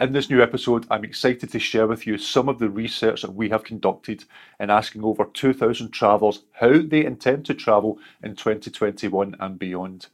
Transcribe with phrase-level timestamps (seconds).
[0.00, 3.34] In this new episode, I'm excited to share with you some of the research that
[3.34, 4.24] we have conducted
[4.58, 10.06] in asking over 2,000 travellers how they intend to travel in 2021 and beyond.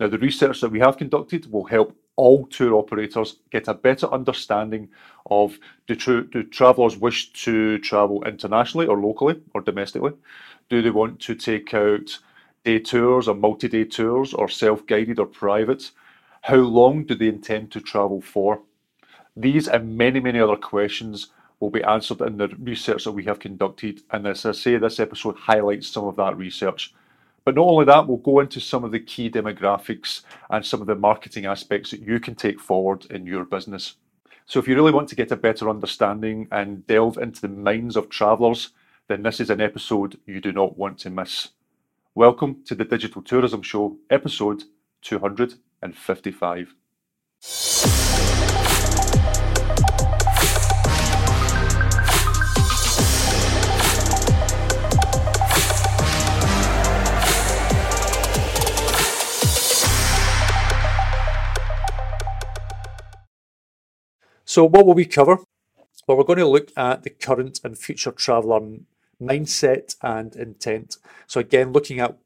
[0.00, 4.06] Now, the research that we have conducted will help all tour operators get a better
[4.12, 4.88] understanding
[5.30, 5.94] of do,
[6.24, 10.12] do travellers wish to travel internationally or locally or domestically?
[10.68, 12.18] Do they want to take out
[12.64, 15.90] day tours or multi day tours or self guided or private?
[16.42, 18.60] How long do they intend to travel for?
[19.36, 23.38] These and many, many other questions will be answered in the research that we have
[23.38, 24.02] conducted.
[24.10, 26.92] And as I say, this episode highlights some of that research.
[27.44, 30.86] But not only that, we'll go into some of the key demographics and some of
[30.86, 33.96] the marketing aspects that you can take forward in your business.
[34.46, 37.96] So, if you really want to get a better understanding and delve into the minds
[37.96, 38.70] of travellers,
[39.08, 41.48] then this is an episode you do not want to miss.
[42.14, 44.64] Welcome to the Digital Tourism Show, episode
[45.02, 46.74] 255.
[64.52, 65.38] So, what will we cover?
[66.06, 68.60] Well, we're going to look at the current and future traveller
[69.18, 70.98] mindset and intent.
[71.26, 72.18] So, again, looking at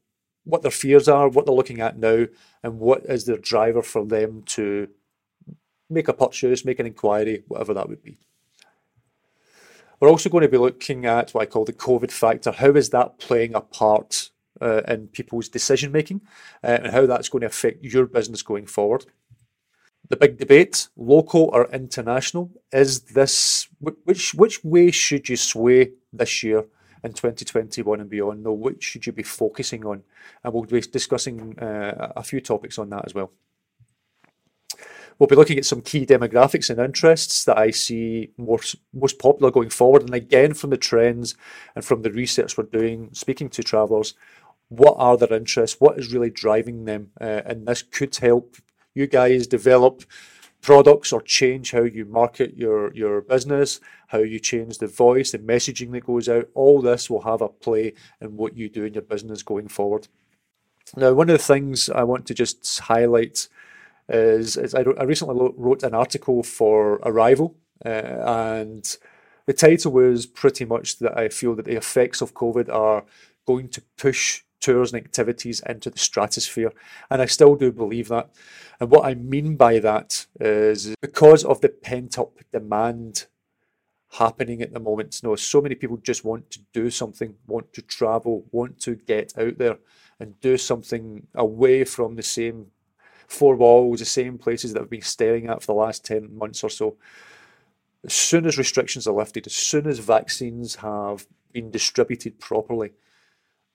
[0.43, 2.25] what their fears are, what they're looking at now,
[2.61, 4.89] and what is their driver for them to
[5.89, 8.17] make a purchase, make an inquiry, whatever that would be.
[10.01, 12.51] We're also going to be looking at what I call the COVID factor.
[12.51, 16.19] How is that playing a part uh, in people's decision making
[16.61, 19.05] uh, and how that's going to affect your business going forward?
[20.09, 26.43] The big debate, local or international, is this which which way should you sway this
[26.43, 26.65] year
[27.03, 28.43] in 2021 and beyond?
[28.43, 30.03] No, which should you be focusing on?
[30.43, 33.31] And we'll be discussing uh, a few topics on that as well.
[35.19, 39.51] We'll be looking at some key demographics and interests that I see most, most popular
[39.51, 40.03] going forward.
[40.03, 41.35] And again, from the trends
[41.75, 44.13] and from the research we're doing, speaking to travellers,
[44.69, 45.81] what are their interests?
[45.81, 47.11] What is really driving them?
[47.19, 48.57] Uh, and this could help
[48.97, 50.03] you guys develop
[50.61, 55.39] products or change how you market your, your business, how you change the voice, the
[55.39, 58.93] messaging that goes out, all this will have a play in what you do in
[58.93, 60.07] your business going forward.
[60.95, 63.47] Now, one of the things I want to just highlight
[64.09, 67.55] is, is I, I, recently wrote an article for Arival,
[67.85, 68.97] uh, and
[69.45, 73.03] the title was pretty much that I feel that the effects of COVID are
[73.45, 76.71] going to push tours and activities into the stratosphere.
[77.09, 78.29] And I still do believe that.
[78.79, 83.27] And what I mean by that is because of the pent up demand
[84.11, 85.19] happening at the moment.
[85.21, 88.95] You know, so many people just want to do something, want to travel, want to
[88.95, 89.77] get out there
[90.19, 92.67] and do something away from the same
[93.27, 96.63] four walls, the same places that I've been staring at for the last 10 months
[96.63, 96.95] or so.
[98.05, 102.93] As soon as restrictions are lifted, as soon as vaccines have been distributed properly,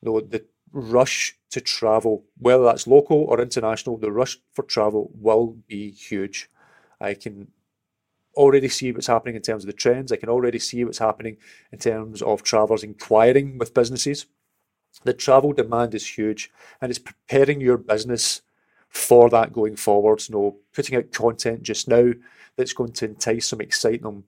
[0.01, 5.11] you know, the rush to travel, whether that's local or international, the rush for travel
[5.15, 6.49] will be huge.
[7.01, 7.49] I can
[8.35, 10.11] already see what's happening in terms of the trends.
[10.11, 11.37] I can already see what's happening
[11.71, 14.27] in terms of travellers inquiring with businesses.
[15.05, 16.51] The travel demand is huge
[16.81, 18.43] and it's preparing your business
[18.89, 20.23] for that going forward.
[20.29, 22.13] You know, putting out content just now
[22.63, 24.23] that's going to entice them, excite them,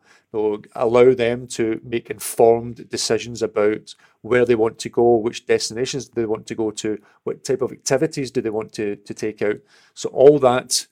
[0.74, 6.26] allow them to make informed decisions about where they want to go, which destinations they
[6.26, 9.58] want to go to, what type of activities do they want to, to take out.
[9.94, 10.88] So all that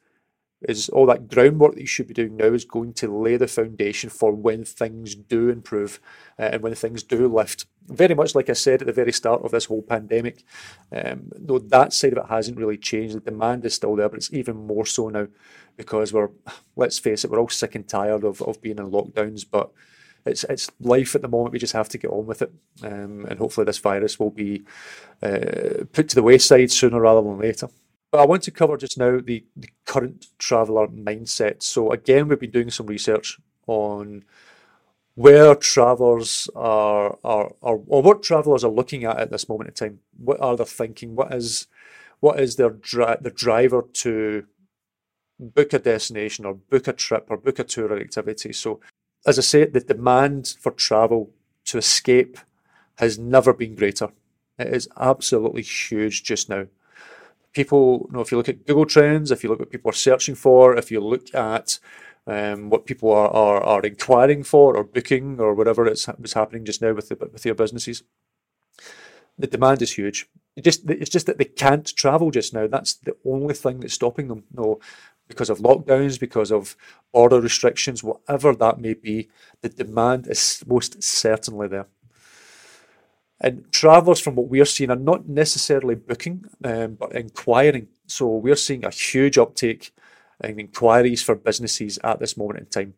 [0.68, 3.48] is all that groundwork that you should be doing now is going to lay the
[3.48, 5.98] foundation for when things do improve
[6.38, 7.66] uh, and when things do lift.
[7.88, 10.44] Very much like I said at the very start of this whole pandemic,
[10.92, 13.16] um, though that side of it hasn't really changed.
[13.16, 15.26] The demand is still there, but it's even more so now
[15.76, 16.30] because we're,
[16.76, 19.70] let's face it, we're all sick and tired of, of being in lockdowns, but
[20.24, 21.52] it's it's life at the moment.
[21.52, 22.52] We just have to get on with it,
[22.84, 24.62] um, and hopefully this virus will be
[25.22, 27.68] uh, put to the wayside sooner rather than later.
[28.12, 31.62] But I want to cover just now the, the current traveller mindset.
[31.62, 34.24] So again, we've been doing some research on
[35.14, 39.74] where travellers are, are, are or what travellers are looking at at this moment in
[39.74, 39.98] time.
[40.16, 41.14] What are they thinking?
[41.14, 41.66] What is
[42.20, 44.46] what is their dri- the driver to
[45.38, 48.52] book a destination or book a trip or book a tour or activity?
[48.52, 48.80] So,
[49.26, 51.30] as I say, the demand for travel
[51.66, 52.38] to escape
[52.96, 54.08] has never been greater.
[54.58, 56.66] It is absolutely huge just now
[57.52, 59.90] people, you know, if you look at Google Trends, if you look at what people
[59.90, 61.78] are searching for, if you look at
[62.26, 66.64] um, what people are, are, are inquiring for or booking or whatever it's, it's happening
[66.64, 68.02] just now with the, with your businesses,
[69.38, 70.28] the demand is huge.
[70.54, 72.66] It just it's just that they can't travel just now.
[72.66, 74.44] That's the only thing that's stopping them.
[74.52, 74.80] Know,
[75.26, 76.76] because of lockdowns, because of
[77.10, 79.30] border restrictions, whatever that may be,
[79.62, 81.86] the demand is most certainly there.
[83.40, 87.88] And travellers, from what we're seeing, are not necessarily booking, um, but inquiring.
[88.06, 89.92] So we're seeing a huge uptake
[90.42, 92.94] inquiries for businesses at this moment in time.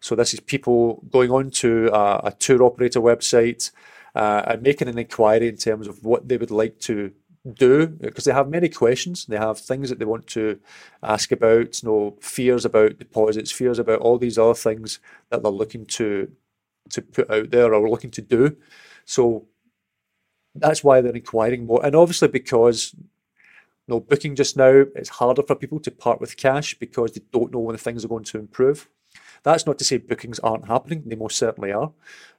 [0.00, 3.70] So this is people going on to a, a tour operator website
[4.14, 7.12] uh, and making an inquiry in terms of what they would like to
[7.54, 9.26] do because they have many questions.
[9.26, 10.60] They have things that they want to
[11.02, 15.00] ask about, you know, fears about deposits, fears about all these other things
[15.30, 16.30] that they're looking to
[16.90, 18.56] to put out there or looking to do.
[19.04, 19.46] So
[20.54, 21.84] that's why they're inquiring more.
[21.84, 22.94] And obviously because
[23.86, 27.22] you know, booking just now, it's harder for people to part with cash because they
[27.32, 28.88] don't know when things are going to improve.
[29.42, 31.92] That's not to say bookings aren't happening, they most certainly are,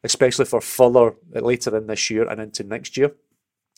[0.03, 3.11] especially for further later in this year and into next year.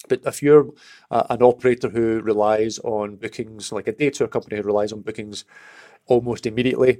[0.07, 0.69] But if you're
[1.09, 5.01] uh, an operator who relies on bookings, like a day tour company who relies on
[5.01, 5.45] bookings
[6.05, 6.99] almost immediately,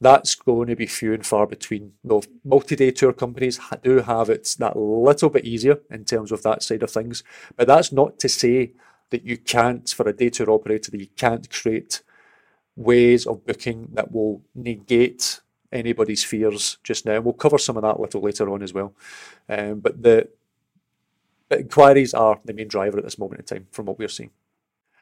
[0.00, 1.92] that's going to be few and far between.
[2.02, 6.62] Well, multi-day tour companies do have it that little bit easier in terms of that
[6.62, 7.22] side of things,
[7.56, 8.72] but that's not to say
[9.12, 12.02] that you can't, for a day tour operator, that you can't create
[12.74, 17.20] ways of booking that will negate anybody's fears just now.
[17.20, 18.92] We'll cover some of that a little later on as well.
[19.48, 20.28] Um, but the
[21.48, 24.30] but inquiries are the main driver at this moment in time from what we're seeing.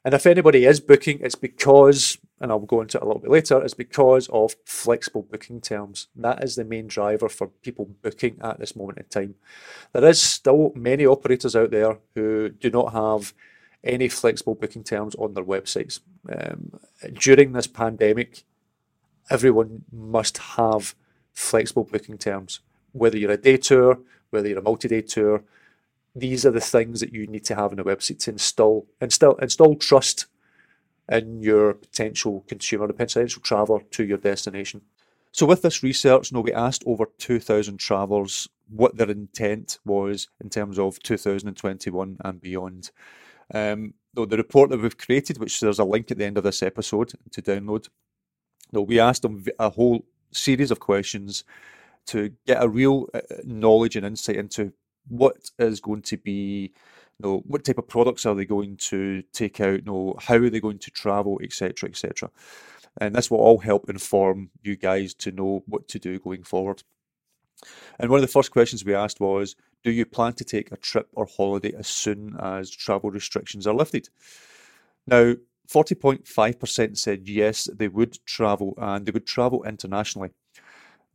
[0.04, 3.30] And if anybody is booking, it's because, and I'll go into it a little bit
[3.30, 6.08] later, it's because of flexible booking terms.
[6.16, 9.34] That is the main driver for people booking at this moment in time.
[9.92, 13.34] There is still many operators out there who do not have
[13.82, 16.00] any flexible booking terms on their websites.
[16.30, 16.78] Um,
[17.14, 18.44] during this pandemic,
[19.30, 20.94] everyone must have
[21.32, 22.60] flexible booking terms.
[22.92, 24.00] Whether you're a day tour,
[24.30, 25.44] whether you're a multi-day tour,
[26.14, 29.36] these are the things that you need to have on a website to install install
[29.36, 30.26] install trust
[31.08, 34.82] in your potential consumer, the potential traveller to your destination.
[35.32, 40.78] So with this research, we asked over 2,000 travellers what their intent was in terms
[40.78, 42.90] of 2021 and beyond.
[43.52, 46.44] Um, though the report that we've created, which there's a link at the end of
[46.44, 47.88] this episode to download,
[48.72, 51.44] though we asked them a whole series of questions
[52.06, 54.72] to get a real uh, knowledge and insight into
[55.08, 56.72] what is going to be
[57.22, 60.36] you know, what type of products are they going to take out, you know, how
[60.36, 62.30] are they going to travel, etc., etc.
[62.98, 66.82] And this will all help inform you guys to know what to do going forward.
[68.00, 70.78] And one of the first questions we asked was, do you plan to take a
[70.78, 74.08] trip or holiday as soon as travel restrictions are lifted?
[75.06, 75.34] Now,
[75.68, 80.30] 40.5% said yes, they would travel and they would travel internationally.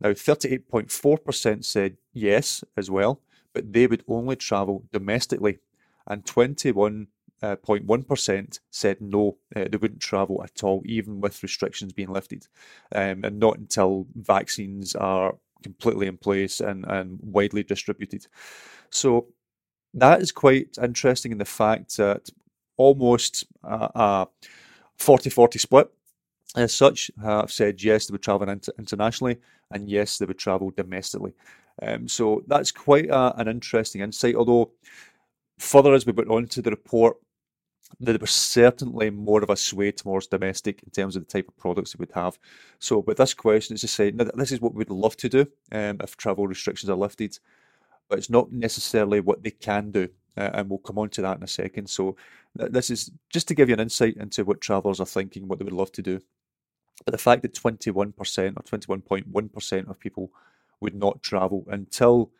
[0.00, 3.20] Now, 38.4% said yes as well,
[3.52, 5.58] but they would only travel domestically,
[6.06, 7.08] and 21.1%
[7.42, 12.46] uh, said no, uh, they wouldn't travel at all, even with restrictions being lifted,
[12.94, 18.26] um, and not until vaccines are completely in place and, and widely distributed.
[18.90, 19.26] So
[19.94, 22.28] that is quite interesting in the fact that
[22.76, 24.26] almost a
[24.98, 25.90] 40 40 split
[26.56, 28.48] as such have said yes, they would travel
[28.78, 29.38] internationally,
[29.70, 31.34] and yes, they would travel domestically.
[31.82, 34.34] Um, so that's quite a, an interesting insight.
[34.34, 34.70] Although,
[35.58, 37.18] further as we went on to the report,
[38.00, 41.56] there was certainly more of a sway towards domestic in terms of the type of
[41.56, 42.38] products it would have.
[42.78, 45.98] So, with this question, it's just saying this is what we'd love to do um,
[46.02, 47.38] if travel restrictions are lifted,
[48.08, 50.08] but it's not necessarily what they can do.
[50.36, 51.88] Uh, and we'll come on to that in a second.
[51.88, 52.16] So,
[52.58, 55.58] th- this is just to give you an insight into what travellers are thinking, what
[55.58, 56.20] they would love to do.
[57.04, 60.30] But the fact that 21% or 21.1% of people
[60.80, 62.30] would not travel until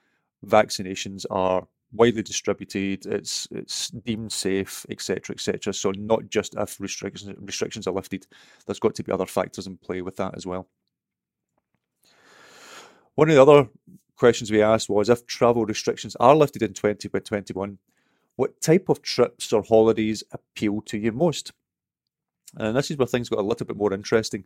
[0.44, 5.72] vaccinations are widely distributed, it's it's deemed safe, etc., etc.
[5.72, 8.26] So not just if restrictions restrictions are lifted,
[8.66, 10.68] there's got to be other factors in play with that as well.
[13.14, 13.68] One of the other
[14.16, 17.78] questions we asked was if travel restrictions are lifted in 2021,
[18.36, 21.52] what type of trips or holidays appeal to you most?
[22.56, 24.44] And this is where things got a little bit more interesting.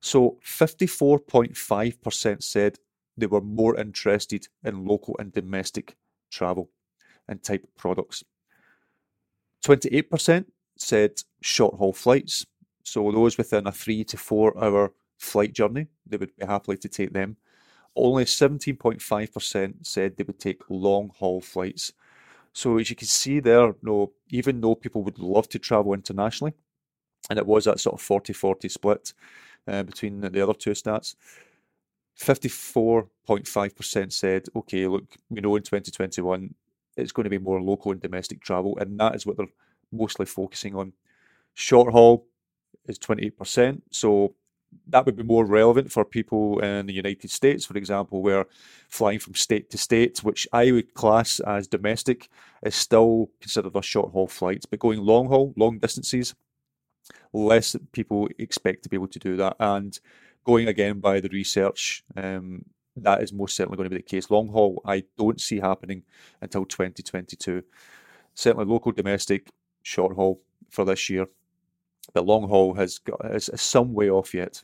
[0.00, 2.78] So 54.5% said
[3.16, 5.96] they were more interested in local and domestic
[6.30, 6.70] travel
[7.28, 8.24] and type of products.
[9.64, 10.44] 28%
[10.76, 12.46] said short haul flights,
[12.82, 16.88] so those within a three to four hour flight journey, they would be happily to
[16.88, 17.36] take them.
[17.96, 21.92] Only 17.5% said they would take long haul flights.
[22.52, 26.52] So as you can see there, no, even though people would love to travel internationally,
[27.28, 29.12] and it was that sort of 40-40 split
[29.66, 31.16] uh, between the other two stats,
[32.20, 36.54] 54.5% said, okay, look, we know in 2021
[36.96, 39.46] it's going to be more local and domestic travel, and that is what they're
[39.92, 40.92] mostly focusing on.
[41.54, 42.26] Short haul,
[42.88, 43.82] is 28%.
[43.90, 44.34] So
[44.88, 48.46] that would be more relevant for people in the United States, for example, where
[48.88, 52.28] flying from state to state, which I would class as domestic,
[52.62, 54.64] is still considered a short haul flight.
[54.70, 56.34] But going long haul, long distances,
[57.32, 59.56] less people expect to be able to do that.
[59.58, 59.98] And
[60.46, 62.64] going again by the research, um,
[62.96, 64.30] that is most certainly going to be the case.
[64.30, 66.04] Long haul, I don't see happening
[66.40, 67.62] until 2022.
[68.34, 69.50] Certainly local, domestic,
[69.82, 71.26] short haul for this year.
[72.14, 74.62] The long haul has got is, is some way off yet.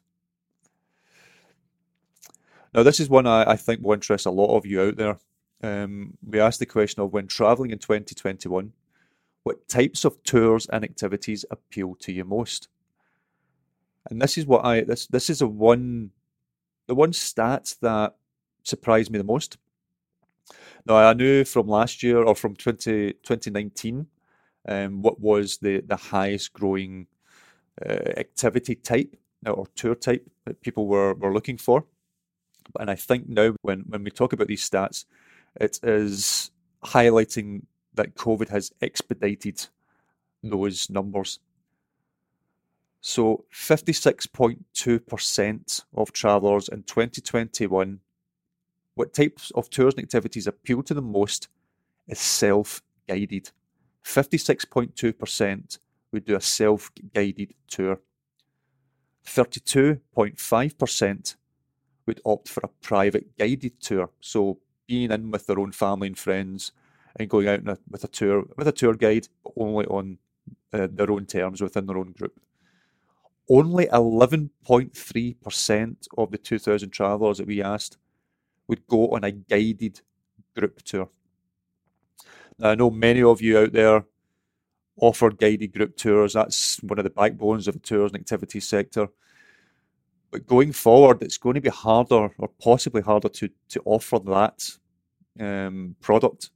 [2.72, 5.18] Now, this is one I, I think will interest a lot of you out there.
[5.62, 8.72] Um, we asked the question of when travelling in 2021,
[9.42, 12.68] what types of tours and activities appeal to you most?
[14.10, 16.10] And this is what I this this is a one
[16.86, 18.16] the one stat that
[18.62, 19.58] surprised me the most.
[20.84, 24.06] Now I knew from last year or from 20, 2019
[24.68, 27.06] um, what was the, the highest growing
[27.84, 29.16] uh, activity type
[29.46, 31.84] or tour type that people were, were looking for.
[32.78, 35.04] And I think now when, when we talk about these stats,
[35.60, 36.50] it is
[36.84, 37.62] highlighting
[37.94, 39.66] that COVID has expedited
[40.42, 41.38] those numbers.
[43.04, 47.98] So 56.2% of travellers in 2021,
[48.94, 51.48] what types of tours and activities appeal to them most
[52.06, 53.50] is self-guided.
[54.04, 55.78] 56.2%
[56.12, 57.98] would do a self-guided tour.
[59.26, 61.36] 32.5%
[62.06, 64.10] would opt for a private guided tour.
[64.20, 66.70] So being in with their own family and friends
[67.16, 70.18] and going out a, with a tour with a tour guide, only on
[70.72, 72.38] uh, their own terms within their own group.
[73.48, 77.98] Only 11.3% of the 2,000 travellers that we asked
[78.68, 80.00] would go on a guided
[80.56, 81.08] group tour.
[82.58, 84.04] Now, I know many of you out there
[84.96, 86.34] offer guided group tours.
[86.34, 89.08] That's one of the backbones of the tours and activities sector.
[90.30, 94.70] But going forward, it's going to be harder or possibly harder to, to offer that
[95.38, 96.50] um, product.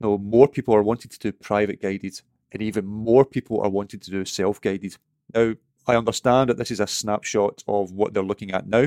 [0.00, 2.20] No, more people are wanting to do private guided,
[2.52, 4.96] and even more people are wanting to do self guided.
[5.34, 5.54] Now,
[5.86, 8.86] I understand that this is a snapshot of what they're looking at now.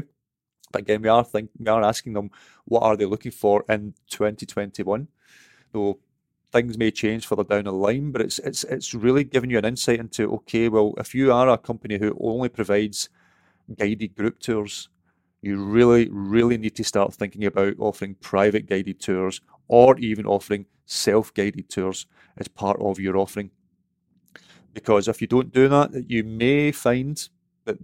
[0.72, 2.32] But again, we are think, we are asking them
[2.66, 5.08] what are they looking for in 2021.
[5.74, 6.00] So
[6.51, 9.66] things may change further down the line, but it's it's it's really giving you an
[9.66, 13.10] insight into okay, well, if you are a company who only provides
[13.77, 14.89] guided group tours,
[15.42, 20.66] you really, really need to start thinking about offering private guided tours or even offering
[20.86, 22.06] self guided tours
[22.38, 23.51] as part of your offering.
[24.78, 27.18] Because if you don't do that, you may find
[27.66, 27.80] that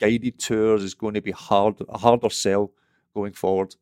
[0.00, 2.72] guided tours is going to be hard, a harder sell
[3.14, 3.76] going forward.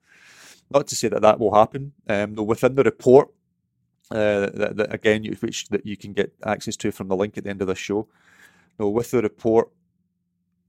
[0.70, 1.92] Not to say that that will happen.
[2.06, 3.30] Um, though within the report,
[4.10, 7.44] uh, that, that, again, which that you can get access to from the link at
[7.44, 8.06] the end of the show.
[8.78, 9.70] No, with the report,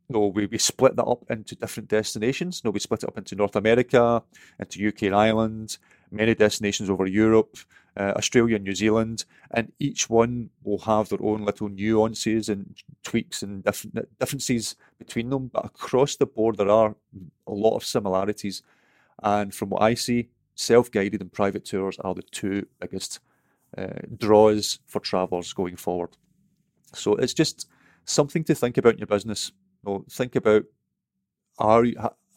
[0.08, 2.64] no, we, we split that up into different destinations.
[2.64, 4.24] No, we split it up into North America,
[4.58, 5.80] into UK and Ireland,
[6.12, 7.58] many destinations over Europe,
[7.98, 12.76] uh, Australia and New Zealand, and each one will have their own little nuances and
[13.04, 13.64] tweaks and
[14.20, 15.48] differences between them.
[15.48, 16.96] But across the board, there are
[17.48, 18.64] a lot of similarities.
[19.24, 23.20] And from what I see, self-guided and private tours are the two biggest
[23.78, 26.16] uh, draws for travellers going forward.
[26.94, 27.68] So it's just
[28.06, 29.52] something to think about in your business.
[29.86, 30.64] You know, think about
[31.58, 31.86] are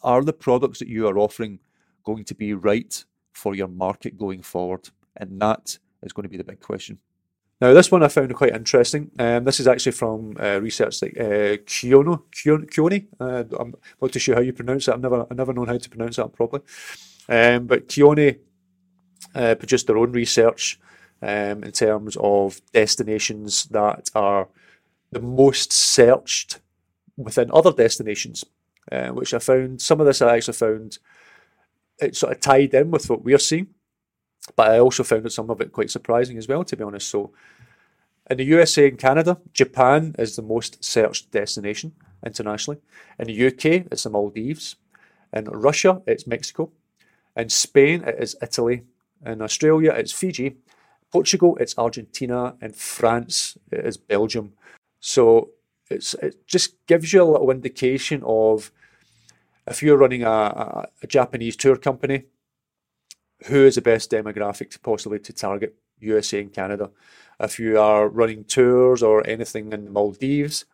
[0.01, 1.59] are the products that you are offering
[2.03, 4.89] going to be right for your market going forward?
[5.17, 6.99] And that is going to be the big question.
[7.61, 9.11] Now, this one I found quite interesting.
[9.17, 13.07] Um, this is actually from uh, research like uh, Kiono, Kioni.
[13.17, 14.93] Uh, I'm not too sure how you pronounce it.
[14.93, 16.63] I've never, I've never known how to pronounce that properly.
[17.29, 18.39] Um, but Kioni
[19.33, 20.79] uh, produced their own research
[21.21, 24.49] um, in terms of destinations that are
[25.11, 26.59] the most searched
[27.15, 28.43] within other destinations,
[28.91, 30.97] uh, which I found some of this I actually found
[31.99, 33.67] it sort of tied in with what we're seeing,
[34.55, 37.09] but I also found that some of it quite surprising as well, to be honest.
[37.09, 37.31] So,
[38.29, 41.93] in the USA and Canada, Japan is the most searched destination
[42.25, 42.79] internationally.
[43.19, 44.77] In the UK, it's the Maldives.
[45.31, 46.71] In Russia, it's Mexico.
[47.35, 48.83] In Spain, it is Italy.
[49.25, 50.55] In Australia, it's Fiji.
[51.11, 52.55] Portugal, it's Argentina.
[52.61, 54.53] And France, it is Belgium.
[54.99, 55.51] So
[55.91, 58.71] it's, it just gives you a little indication of
[59.67, 62.25] if you're running a, a, a Japanese tour company,
[63.45, 66.91] who is the best demographic to possibly to target USA and Canada?
[67.39, 70.65] If you are running tours or anything in the Maldives,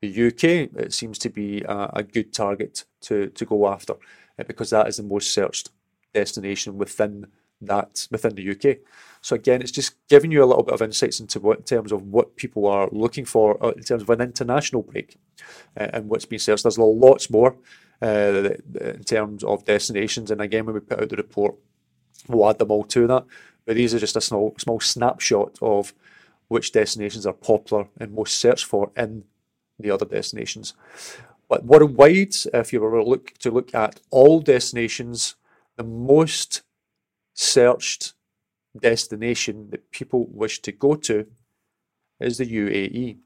[0.00, 0.44] the UK,
[0.76, 3.94] it seems to be a, a good target to, to go after
[4.38, 5.70] uh, because that is the most searched
[6.12, 7.26] destination within
[7.60, 8.78] that within the UK.
[9.20, 11.92] So again, it's just giving you a little bit of insights into what in terms
[11.92, 15.16] of what people are looking for uh, in terms of an international break
[15.78, 16.64] uh, and what's being searched.
[16.64, 17.56] There's lots more
[18.02, 21.54] uh, in terms of destinations, and again, when we put out the report,
[22.28, 23.24] we'll add them all to that.
[23.64, 25.94] But these are just a small small snapshot of
[26.48, 29.24] which destinations are popular and most searched for in
[29.78, 30.74] the other destinations.
[31.48, 35.36] But worldwide, if you were to look to look at all destinations,
[35.76, 36.62] the most
[37.34, 38.14] searched
[38.78, 41.26] destination that people wish to go to
[42.20, 43.18] is the UAE.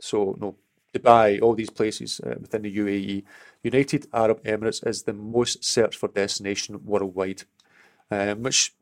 [0.00, 0.56] So, no,
[0.94, 3.24] Dubai, all these places uh, within the UAE.
[3.62, 7.42] United Arab Emirates is the most searched for destination worldwide,
[8.10, 8.74] um, which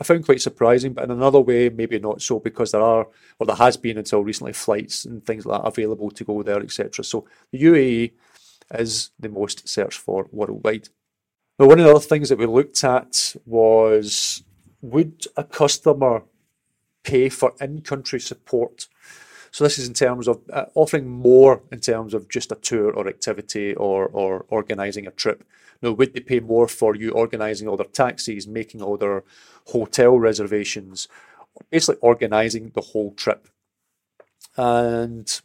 [0.00, 3.06] I found quite surprising, but in another way, maybe not so, because there are,
[3.38, 6.60] or there has been until recently, flights and things like that available to go there,
[6.60, 7.04] etc.
[7.04, 8.12] So the UAE
[8.74, 10.88] is the most searched for worldwide.
[11.58, 14.42] Now, one of the other things that we looked at was
[14.80, 16.22] would a customer
[17.02, 18.88] pay for in-country support?
[19.50, 22.92] So this is in terms of uh, offering more in terms of just a tour
[22.92, 25.44] or activity or, or organising a trip.
[25.82, 29.24] Now, would they pay more for you organising all their taxis, making all their
[29.68, 31.08] hotel reservations,
[31.70, 33.48] basically organising the whole trip?
[34.56, 35.40] And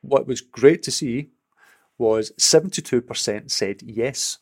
[0.00, 1.30] what was great to see
[1.98, 4.38] was 72% said yes,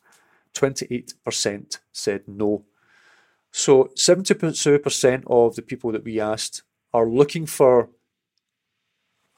[0.54, 2.64] 28% said no.
[3.50, 7.90] So 72% of the people that we asked are looking for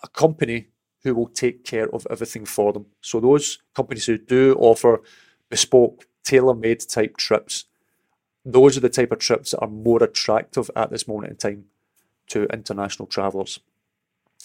[0.03, 0.69] a company
[1.03, 2.87] who will take care of everything for them.
[3.01, 5.03] So those companies who do offer
[5.49, 7.65] bespoke, tailor-made type trips,
[8.45, 11.65] those are the type of trips that are more attractive at this moment in time
[12.29, 13.61] to international travellers.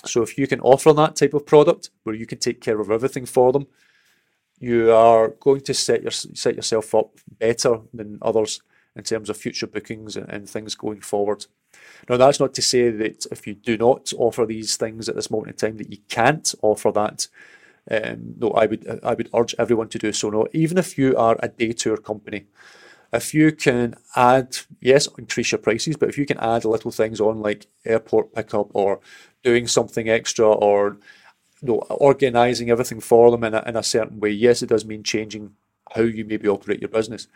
[0.06, 2.90] So if you can offer that type of product where you can take care of
[2.90, 3.68] everything for them,
[4.60, 8.62] you are going to set your set yourself up better than others
[8.96, 11.46] in terms of future bookings and, and things going forward.
[12.10, 15.32] Now, that's not to say that if you do not offer these things at this
[15.32, 17.28] moment in time, that you can't offer that.
[17.90, 20.30] Um, no, I would I would urge everyone to do so.
[20.30, 22.46] No, even if you are a day tour company,
[23.14, 27.20] if you can add, yes, increase your prices, but if you can add little things
[27.20, 29.00] on like airport pickup or
[29.44, 30.98] doing something extra or
[31.62, 34.86] you know, organising everything for them in a, in a certain way, yes, it does
[34.86, 35.56] mean changing
[35.94, 37.28] how you maybe operate your business.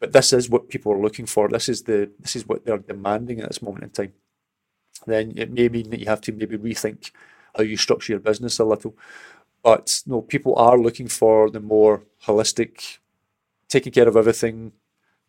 [0.00, 1.48] But this is what people are looking for.
[1.48, 4.12] This is the this is what they're demanding at this moment in time.
[5.06, 7.12] Then it may mean that you have to maybe rethink
[7.56, 8.96] how you structure your business a little.
[9.62, 12.98] But no, people are looking for the more holistic,
[13.68, 14.72] taking care of everything,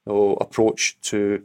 [0.05, 1.43] you know, approach to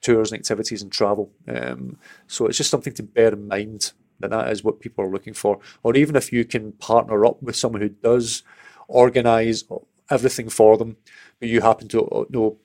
[0.00, 1.30] tours and activities and travel.
[1.46, 5.10] Um, so it's just something to bear in mind that that is what people are
[5.10, 5.58] looking for.
[5.82, 8.42] Or even if you can partner up with someone who does
[8.88, 9.64] organise
[10.10, 10.96] everything for them,
[11.38, 12.58] but you happen to uh, know,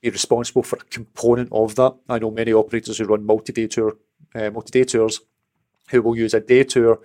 [0.00, 1.94] be responsible for a component of that.
[2.08, 3.96] I know many operators who run multi-day tour,
[4.34, 5.20] uh, multi-day tours,
[5.90, 7.00] who will use a day tour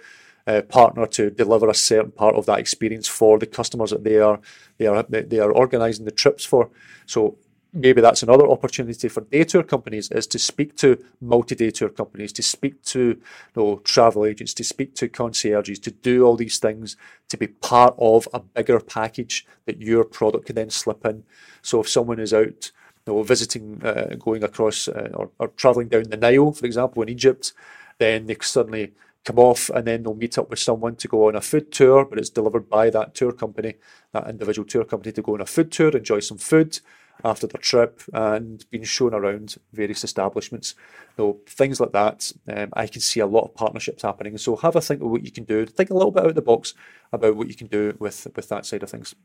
[0.48, 4.18] uh, partner to deliver a certain part of that experience for the customers that they
[4.18, 4.40] are
[4.78, 6.70] they are they are organising the trips for.
[7.06, 7.38] So
[7.74, 12.34] maybe that's another opportunity for day tour companies is to speak to multi-day tour companies,
[12.34, 13.22] to speak to you
[13.56, 17.94] know, travel agents, to speak to concierges, to do all these things, to be part
[18.00, 21.24] of a bigger package that your product can then slip in.
[21.62, 22.72] So if someone is out
[23.06, 27.04] you know, visiting, uh, going across uh, or, or traveling down the Nile, for example,
[27.04, 27.54] in Egypt,
[28.00, 28.94] then they suddenly
[29.26, 32.06] come off and then they'll meet up with someone to go on a food tour,
[32.06, 33.76] but it's delivered by that tour company,
[34.12, 36.80] that individual tour company to go on a food tour, enjoy some food,
[37.24, 40.76] after their trip and being shown around various establishments.
[41.18, 44.38] So things like that, um, I can see a lot of partnerships happening.
[44.38, 45.66] So have a think of what you can do.
[45.66, 46.74] Think a little bit out of the box
[47.12, 49.16] about what you can do with with that side of things.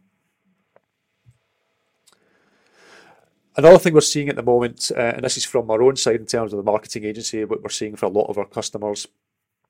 [3.57, 6.17] Another thing we're seeing at the moment, uh, and this is from our own side
[6.17, 9.07] in terms of the marketing agency, what we're seeing for a lot of our customers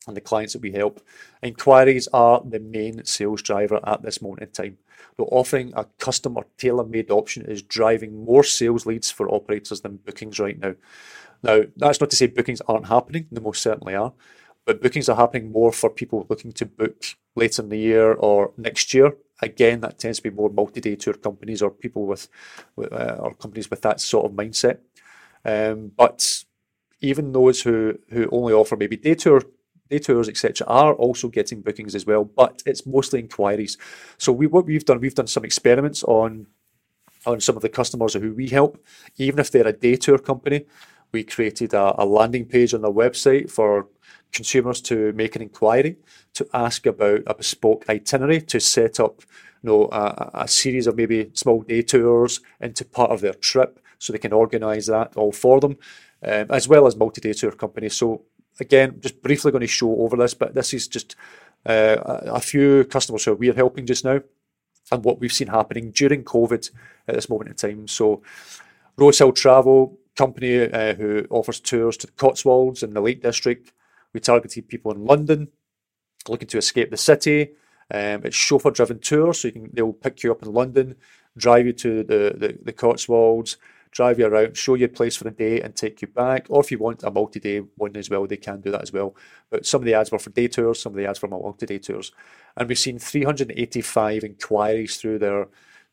[0.07, 1.01] and the clients that we help.
[1.43, 4.79] Inquiries are the main sales driver at this moment in time.
[5.17, 9.97] So offering a custom or tailor-made option is driving more sales leads for operators than
[9.97, 10.75] bookings right now.
[11.43, 14.13] Now, that's not to say bookings aren't happening, they most certainly are,
[14.65, 17.05] but bookings are happening more for people looking to book
[17.37, 19.15] later in the year or next year.
[19.43, 22.29] Again, that tends to be more multi-day tour companies or people with,
[22.79, 24.79] uh, or companies with that sort of mindset.
[25.45, 26.45] Um, but
[27.01, 29.43] even those who, who only offer maybe day tour
[29.91, 33.77] day tours, etc., are also getting bookings as well, but it's mostly inquiries.
[34.19, 36.47] So we what we've done, we've done some experiments on
[37.27, 38.79] on some of the customers who we help,
[39.17, 40.67] even if they're a day tour company.
[41.13, 43.87] We created a, a landing page on their website for
[44.33, 45.97] consumers to make an inquiry
[46.35, 49.23] to ask about a bespoke itinerary to set up
[49.63, 53.81] you know, a, a, series of maybe small day tours into part of their trip
[53.99, 55.79] so they can organise that all for them,
[56.23, 57.95] um, as well as multi-day tour companies.
[57.95, 58.25] So
[58.61, 61.17] again, just briefly going to show over this, but this is just
[61.67, 64.21] uh, a few customers who we're helping just now
[64.93, 66.71] and what we've seen happening during COVID
[67.09, 67.89] at this moment in time.
[67.89, 68.23] So,
[68.97, 73.73] Rosehill Travel, company uh, who offers tours to the Cotswolds and the Lake District.
[74.13, 75.49] We targeted people in London
[76.29, 77.51] looking to escape the city.
[77.91, 80.97] Um, it's chauffeur driven tours, so you can they'll pick you up in London,
[81.37, 83.57] drive you to the, the, the Cotswolds,
[83.95, 86.47] drive you around, show you a place for the day, and take you back.
[86.51, 88.93] Or if you want a multi day one as well, they can do that as
[88.93, 89.15] well.
[89.51, 91.65] But some of the ads were for day tours, some of the ads for multi
[91.65, 92.13] day tours.
[92.57, 95.47] And we've seen 385 inquiries through their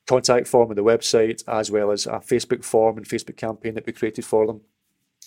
[0.07, 3.85] contact form on the website, as well as a Facebook form and Facebook campaign that
[3.85, 4.61] we created for them.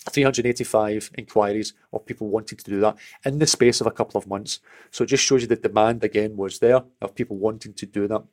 [0.09, 4.27] 385 inquiries of people wanting to do that in the space of a couple of
[4.27, 4.59] months.
[4.91, 8.07] So it just shows you the demand again was there of people wanting to do
[8.07, 8.23] that.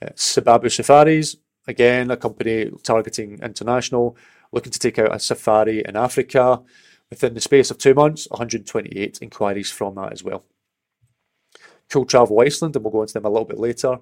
[0.00, 4.16] Uh, Sababu Safaris, again, a company targeting international,
[4.52, 6.62] looking to take out a safari in Africa.
[7.10, 10.44] Within the space of two months, 128 inquiries from that as well.
[11.88, 13.98] Cool Travel Iceland, and we'll go into them a little bit later.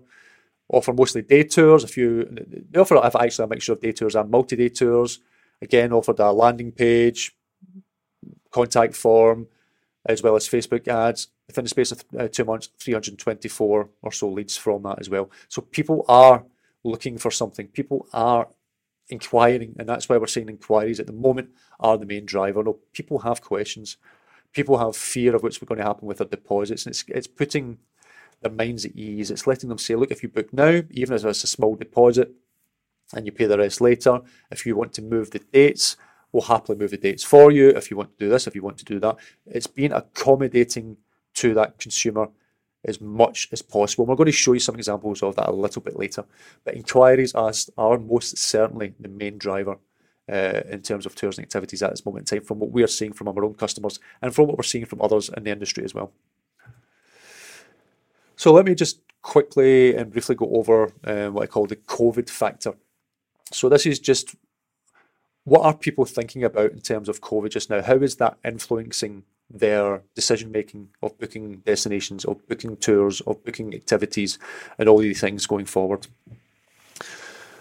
[0.69, 1.85] Offer mostly day tours.
[1.85, 2.25] A few
[2.71, 5.21] they offer actually a mixture of day tours and multi-day tours.
[5.61, 7.37] Again, offered a landing page,
[8.51, 9.49] contact form,
[10.07, 11.29] as well as Facebook ads.
[11.47, 15.31] Within the space of uh, two months, 324 or so leads from that as well.
[15.49, 16.45] So people are
[16.85, 17.69] looking for something.
[17.69, 18.49] People are
[19.09, 22.63] inquiring, and that's why we're seeing inquiries at the moment are the main driver.
[22.63, 23.97] No, people have questions.
[24.53, 27.79] People have fear of what's going to happen with their deposits, and it's it's putting
[28.41, 29.31] their minds at ease.
[29.31, 32.33] It's letting them say, look, if you book now, even if it's a small deposit,
[33.13, 34.21] and you pay the rest later.
[34.51, 35.97] If you want to move the dates,
[36.33, 37.71] we'll happily move the dates for you.
[37.71, 39.17] If you want to do this, if you want to do that,
[39.47, 40.97] it's being accommodating
[41.35, 42.29] to that consumer
[42.85, 44.07] as much as possible.
[44.07, 46.25] We're going to show you some examples of that a little bit later.
[46.65, 49.79] But inquiries are, are most certainly the main driver
[50.31, 52.83] uh, in terms of tours and activities at this moment in time, from what we
[52.83, 55.51] are seeing from our own customers and from what we're seeing from others in the
[55.51, 56.13] industry as well.
[58.37, 62.29] So let me just quickly and briefly go over uh, what I call the COVID
[62.29, 62.75] factor.
[63.53, 64.35] So this is just
[65.45, 67.83] what are people thinking about in terms of COVID just now?
[67.83, 69.25] How is that influencing
[69.59, 74.39] their decision making of booking destinations, of booking tours, of booking activities,
[74.79, 76.07] and all these things going forward?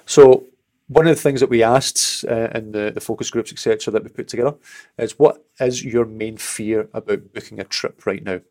[0.05, 0.45] So
[0.87, 4.03] one of the things that we asked uh, in the, the focus groups, etc., that
[4.03, 4.55] we put together
[4.97, 8.41] is what is your main fear about booking a trip right now?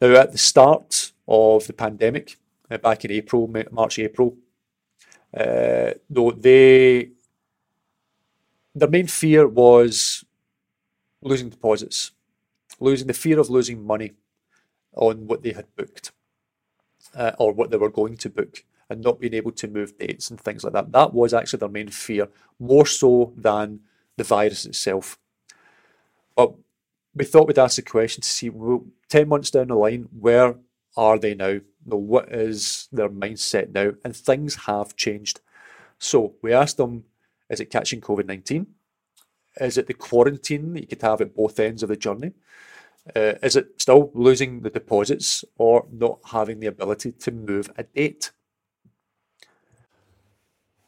[0.00, 2.38] Now, at the start of the pandemic,
[2.70, 4.36] uh, back in April, March, April,
[5.36, 7.10] uh, though they,
[8.74, 10.24] their main fear was
[11.22, 12.12] losing deposits,
[12.80, 14.12] losing the fear of losing money
[14.94, 16.12] on what they had booked
[17.14, 20.30] uh, or what they were going to book and not being able to move dates
[20.30, 20.92] and things like that.
[20.92, 23.80] That was actually their main fear, more so than
[24.16, 25.18] the virus itself.
[26.36, 26.54] But
[27.14, 30.56] we thought we'd ask the question to see well, 10 months down the line, where
[30.96, 31.60] are they now?
[31.86, 33.92] know, what is their mindset now?
[34.04, 35.40] And things have changed.
[35.98, 37.04] So we asked them,
[37.50, 38.66] is it catching COVID 19?
[39.60, 42.32] Is it the quarantine that you could have at both ends of the journey?
[43.14, 47.82] Uh, is it still losing the deposits or not having the ability to move a
[47.82, 48.30] date?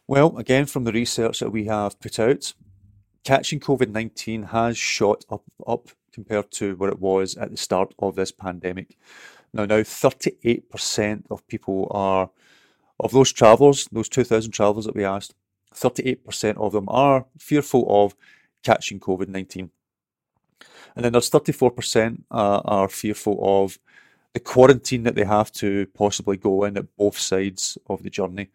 [0.08, 2.54] Well, again, from the research that we have put out,
[3.24, 7.92] catching COVID 19 has shot up, up compared to what it was at the start
[7.98, 8.96] of this pandemic.
[9.52, 12.30] Now, now 38% of people are,
[13.00, 15.34] of those travellers, those 2,000 travellers that we asked,
[15.74, 18.14] 38% of them are fearful of
[18.66, 19.70] catching COVID 19.
[20.96, 23.78] And then there's 34% uh, are fearful of
[24.32, 28.48] the quarantine that they have to possibly go in at both sides of the journey.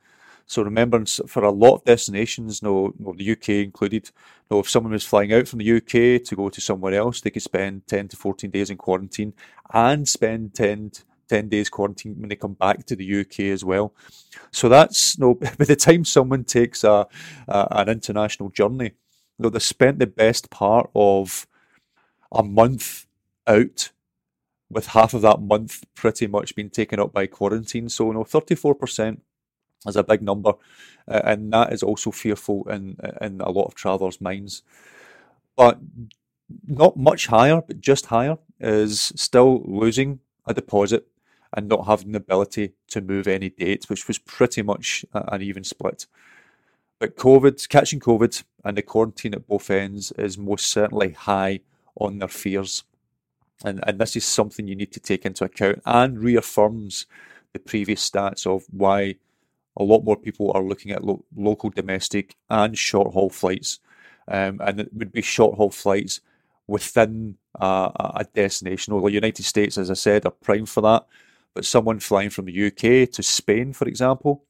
[0.46, 4.12] So remember, for a lot of destinations, no, no, the UK included,
[4.50, 7.30] no, if someone was flying out from the UK to go to somewhere else, they
[7.30, 9.34] could spend 10 to 14 days in quarantine
[9.74, 10.92] and spend 10,
[11.30, 13.94] 10 days quarantine when they come back to the UK as well.
[14.52, 15.34] So that's you no.
[15.60, 17.08] By the time someone takes a,
[17.48, 18.92] a an international journey,
[19.42, 21.48] know, they spent the best part of
[22.32, 23.08] a month
[23.48, 23.92] out,
[24.70, 27.90] with half of that month pretty much being taken up by quarantine.
[27.90, 29.20] So, you know, 34%
[29.86, 30.54] is a big number,
[31.08, 34.64] uh, and that is also fearful in in a lot of travellers' minds.
[35.58, 35.80] But
[36.66, 41.08] not much higher, but just higher is still losing a deposit
[41.54, 45.64] and not having the ability to move any dates, which was pretty much an even
[45.64, 46.08] split.
[47.02, 51.62] But COVID, catching COVID and the quarantine at both ends is most certainly high
[52.00, 52.84] on their fears.
[53.66, 57.08] And, and this is something you need to take into account and reaffirms
[57.54, 59.16] the previous stats of why
[59.78, 63.80] a lot more people are looking at lo- local, domestic, and short haul flights.
[64.28, 66.22] Um, and it would be short haul flights
[66.68, 68.94] within uh, a destination.
[68.94, 71.08] Well, the United States, as I said, are prime for that.
[71.56, 74.44] But someone flying from the UK to Spain, for example,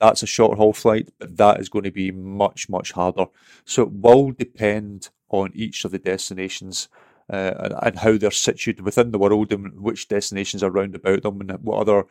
[0.00, 3.26] that's a short haul flight, but that is going to be much, much harder.
[3.64, 6.88] So it will depend on each of the destinations
[7.30, 11.22] uh, and, and, how they're situated within the world and which destinations are round about
[11.22, 12.04] them and what other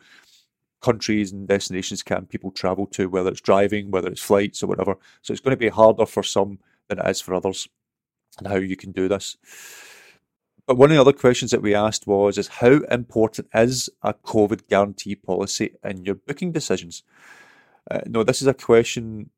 [0.80, 4.96] countries and destinations can people travel to, whether it's driving, whether it's flights or whatever.
[5.22, 7.68] So it's going to be harder for some than it is for others
[8.38, 9.36] and how you can do this.
[10.66, 14.12] But one of the other questions that we asked was is how important is a
[14.12, 17.02] COVID guarantee policy in your booking decisions?
[17.90, 19.30] Uh, no, this is a question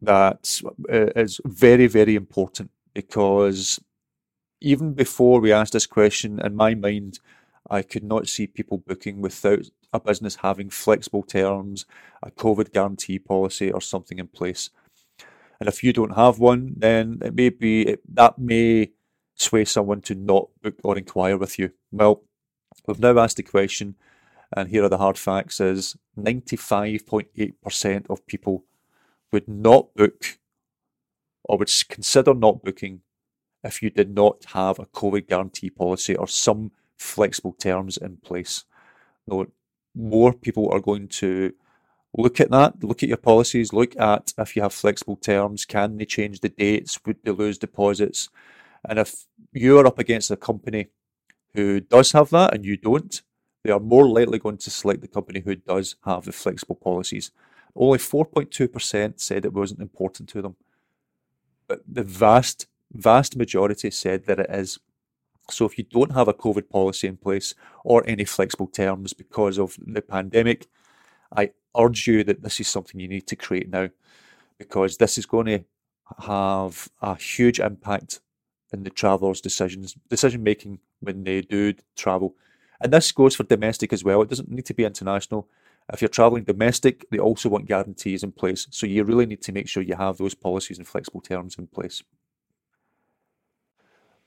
[0.00, 0.60] that
[0.92, 3.80] uh, is very, very important because
[4.60, 7.18] even before we asked this question, in my mind,
[7.70, 11.86] I could not see people booking without a business having flexible terms,
[12.22, 14.70] a COVID guarantee policy, or something in place.
[15.60, 18.90] And if you don't have one, then it may be it, that may
[19.34, 21.70] sway someone to not book or inquire with you.
[21.90, 22.22] Well,
[22.86, 23.94] we've now asked the question,
[24.52, 28.64] and here are the hard facts: is 95.8% of people
[29.32, 30.38] would not book
[31.44, 33.00] or would consider not booking
[33.64, 38.64] if you did not have a COVID guarantee policy or some flexible terms in place.
[39.26, 39.46] No,
[39.94, 41.52] more people are going to
[42.16, 45.96] look at that, look at your policies, look at if you have flexible terms, can
[45.96, 48.28] they change the dates, would they lose deposits?
[48.88, 50.88] And if you're up against a company
[51.54, 53.22] who does have that and you don't,
[53.64, 57.30] they are more likely going to select the company who does have the flexible policies.
[57.74, 60.56] Only 4.2% said it wasn't important to them.
[61.68, 64.78] But the vast, vast majority said that it is.
[65.50, 69.58] So if you don't have a COVID policy in place or any flexible terms because
[69.58, 70.66] of the pandemic,
[71.34, 73.88] I urge you that this is something you need to create now
[74.58, 75.64] because this is going to
[76.26, 78.20] have a huge impact
[78.72, 82.34] in the traveller's decisions, decision making when they do travel.
[82.82, 84.22] And this goes for domestic as well.
[84.22, 85.48] It doesn't need to be international.
[85.92, 88.66] If you're travelling domestic, they also want guarantees in place.
[88.70, 91.68] So you really need to make sure you have those policies and flexible terms in
[91.68, 92.02] place.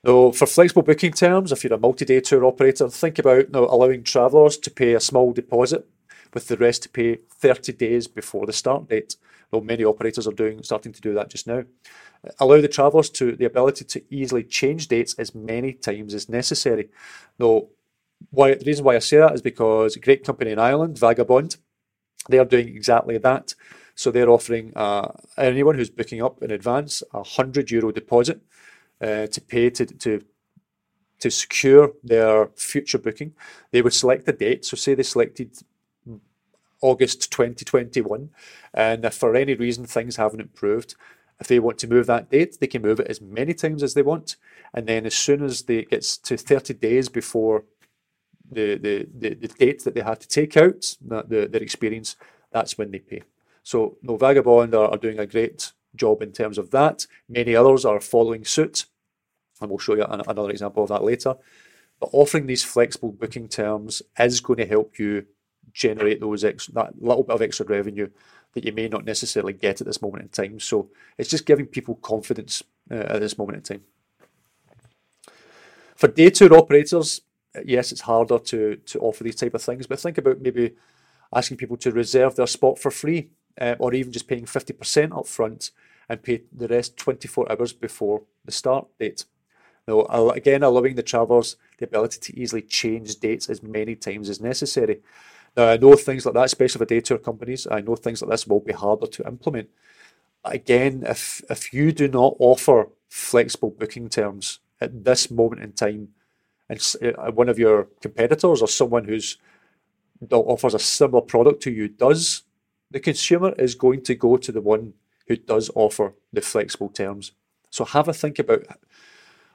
[0.04, 4.04] Now, for flexible booking terms, if you're a multi-day tour operator, think about now allowing
[4.04, 5.86] travellers to pay a small deposit
[6.32, 9.16] with the rest to pay 30 days before the start date.
[9.50, 11.64] Well, many operators are doing starting to do that just now.
[12.38, 16.88] Allow the travellers to the ability to easily change dates as many times as necessary.
[17.38, 17.66] Now,
[18.30, 21.56] why the reason why I say that is because a great company in Ireland, Vagabond,
[22.28, 23.54] they are doing exactly that.
[23.94, 28.40] So they're offering uh, anyone who's booking up in advance a hundred euro deposit
[29.00, 30.24] uh, to pay to, to
[31.18, 33.32] to secure their future booking.
[33.70, 34.66] They would select a date.
[34.66, 35.58] So say they selected
[36.82, 38.28] August 2021,
[38.74, 40.94] and if for any reason things haven't improved,
[41.40, 43.94] if they want to move that date, they can move it as many times as
[43.94, 44.36] they want.
[44.74, 47.64] And then as soon as they gets to 30 days before
[48.50, 52.16] the, the, the, the date that they had to take out, that the, their experience,
[52.50, 53.22] that's when they pay.
[53.62, 57.06] So no Vagabond are, are doing a great job in terms of that.
[57.28, 58.86] Many others are following suit,
[59.60, 61.34] and we'll show you an, another example of that later.
[61.98, 65.26] But offering these flexible booking terms is going to help you
[65.72, 68.08] generate those ex- that little bit of extra revenue
[68.54, 70.60] that you may not necessarily get at this moment in time.
[70.60, 73.84] So it's just giving people confidence uh, at this moment in time.
[75.94, 77.22] For day tour operators,
[77.64, 80.74] yes, it's harder to to offer these type of things, but think about maybe
[81.32, 85.12] asking people to reserve their spot for free, uh, or even just paying fifty percent
[85.12, 85.70] up front
[86.08, 89.24] and pay the rest twenty four hours before the start date.
[89.88, 94.40] Now, again, allowing the travellers the ability to easily change dates as many times as
[94.40, 95.00] necessary.
[95.56, 97.66] Now, I know things like that, especially for day tour companies.
[97.70, 99.68] I know things like this will be harder to implement.
[100.44, 106.08] Again, if if you do not offer flexible booking terms at this moment in time,
[106.68, 109.38] and uh, one of your competitors or someone who's
[110.20, 112.42] that offers a similar product to you does,
[112.90, 114.94] the consumer is going to go to the one
[115.28, 117.32] who does offer the flexible terms.
[117.70, 118.64] So have a think about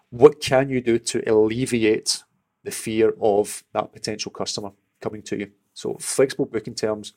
[0.10, 2.24] what can you do to alleviate
[2.64, 4.72] the fear of that potential customer
[5.02, 5.52] coming to you.
[5.74, 7.14] So flexible booking terms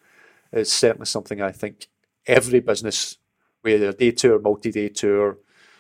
[0.53, 1.89] is certainly something I think
[2.27, 3.19] every business,
[3.63, 5.39] whether day tour, multi-day tour,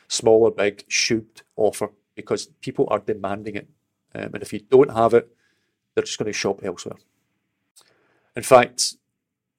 [0.08, 3.68] small or big, should offer because people are demanding it.
[4.14, 5.28] Um, and if you don't have it,
[5.94, 6.96] they're just going to shop elsewhere.
[8.36, 8.96] In fact,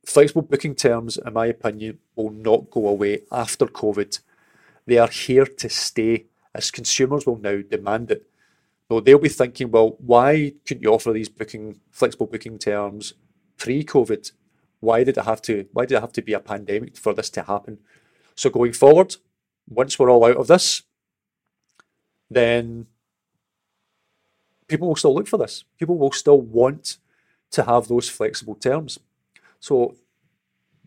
[0.06, 4.20] flexible booking terms, in my opinion, will not go away after COVID.
[4.86, 8.30] They are here to stay as consumers will now demand it.
[8.90, 13.14] So they'll be thinking, well, why couldn't you offer these booking flexible booking terms
[13.58, 14.32] pre-COVID?
[14.80, 15.68] Why did it have to?
[15.74, 17.80] Why did it have to be a pandemic for this to happen?
[18.36, 19.16] So going forward,
[19.68, 20.84] once we're all out of this,
[22.30, 22.88] then
[24.68, 25.64] people will still look for this.
[25.78, 26.98] People will still want
[27.52, 29.00] to have those flexible terms.
[29.60, 29.96] So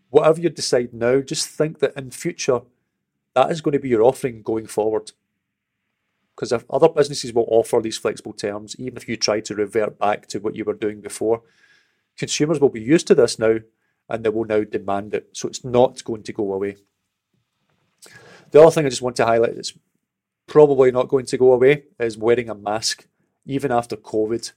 [0.09, 2.61] whatever you decide now, just think that in future
[3.35, 5.11] that is going to be your offering going forward.
[6.35, 9.99] Because if other businesses will offer these flexible terms, even if you try to revert
[9.99, 11.41] back to what you were doing before,
[12.17, 13.57] consumers will be used to this now
[14.09, 15.29] and they will now demand it.
[15.33, 16.77] So it's not going to go away.
[18.51, 19.73] The other thing I just want to highlight that's
[20.47, 23.07] probably not going to go away is wearing a mask,
[23.45, 24.51] even after COVID.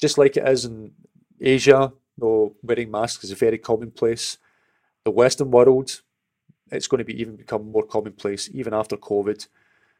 [0.00, 0.92] Just like it is in
[1.40, 4.38] Asia, though wearing masks is very commonplace.
[5.04, 6.02] The Western world,
[6.70, 9.46] it's going to be even become more commonplace even after COVID.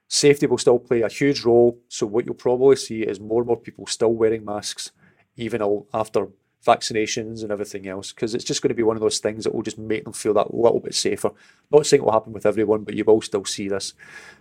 [0.08, 3.46] Safety will still play a huge role, so what you'll probably see is more and
[3.46, 4.90] more people still wearing masks,
[5.36, 5.60] even
[5.92, 6.28] after
[6.66, 9.54] vaccinations and everything else, because it's just going to be one of those things that
[9.54, 11.30] will just make them feel that little bit safer.
[11.70, 13.94] Not saying it will happen with everyone, but you will still see this.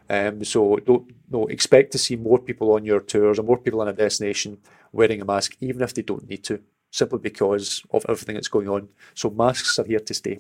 [0.10, 3.82] Um, so don't no, expect to see more people on your tours or more people
[3.82, 4.58] in a destination
[4.92, 8.70] wearing a mask, even if they don't need to, simply because of everything that's going
[8.70, 8.90] on.
[9.14, 10.40] So masks are here to stay.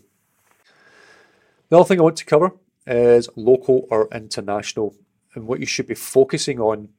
[1.69, 2.53] The other thing I want to cover
[2.85, 4.95] is local or international
[5.35, 6.89] and what you should be focusing on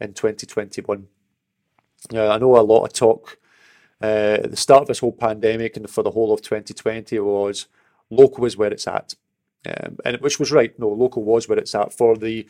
[0.00, 1.06] in 2021.
[2.12, 3.38] Uh, I know a lot of talk
[4.04, 7.66] uh, at the start of this whole pandemic and for the whole of 2020 was
[8.10, 9.14] local is where it's at.
[9.66, 10.78] Um, and which was right.
[10.78, 12.46] No, local was where it's at for the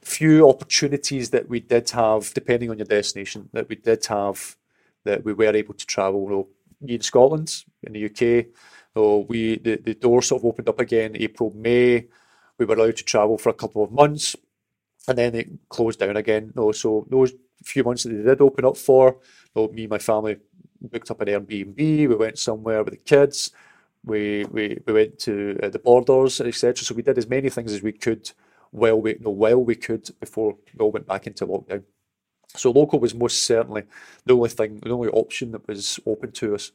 [0.00, 4.56] few opportunities that we did have, depending on your destination, that we did have,
[5.04, 6.22] that we were able to travel.
[6.22, 6.48] You know,
[6.94, 8.46] in Scotland, in the UK,
[8.94, 12.06] so we the, the door sort of opened up again April, May.
[12.58, 14.36] We were allowed to travel for a couple of months,
[15.08, 16.52] and then it closed down again.
[16.54, 17.32] No, so those
[17.64, 19.16] few months that they did open up for,
[19.56, 20.36] no, me and my family
[20.86, 21.76] booked up an Airbnb.
[21.76, 23.50] We went somewhere with the kids.
[24.04, 26.84] We we, we went to uh, the borders, etc.
[26.84, 28.30] So we did as many things as we could
[28.70, 31.82] while we no while we could before we all went back into lockdown.
[32.54, 33.84] So local was most certainly
[34.24, 36.72] the only thing, the only option that was open to us.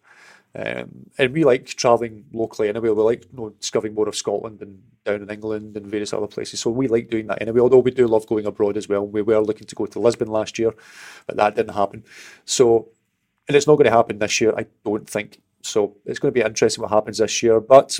[0.53, 2.89] Um, and we like travelling locally anyway.
[2.89, 6.27] We like you know, discovering more of Scotland and down in England and various other
[6.27, 6.59] places.
[6.59, 7.61] So we like doing that anyway.
[7.61, 9.07] Although we do love going abroad as well.
[9.07, 10.73] We were looking to go to Lisbon last year,
[11.25, 12.03] but that didn't happen.
[12.45, 12.89] So
[13.51, 15.41] and it's not going to happen this year, I don't think.
[15.61, 17.59] So it's going to be interesting what happens this year.
[17.59, 17.99] But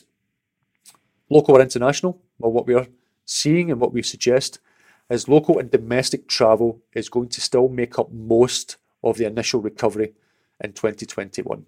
[1.29, 2.87] local or international, well, what we're
[3.25, 4.59] seeing and what we suggest
[5.09, 9.59] is local and domestic travel is going to still make up most of the initial
[9.59, 10.13] recovery
[10.63, 11.65] in 2021.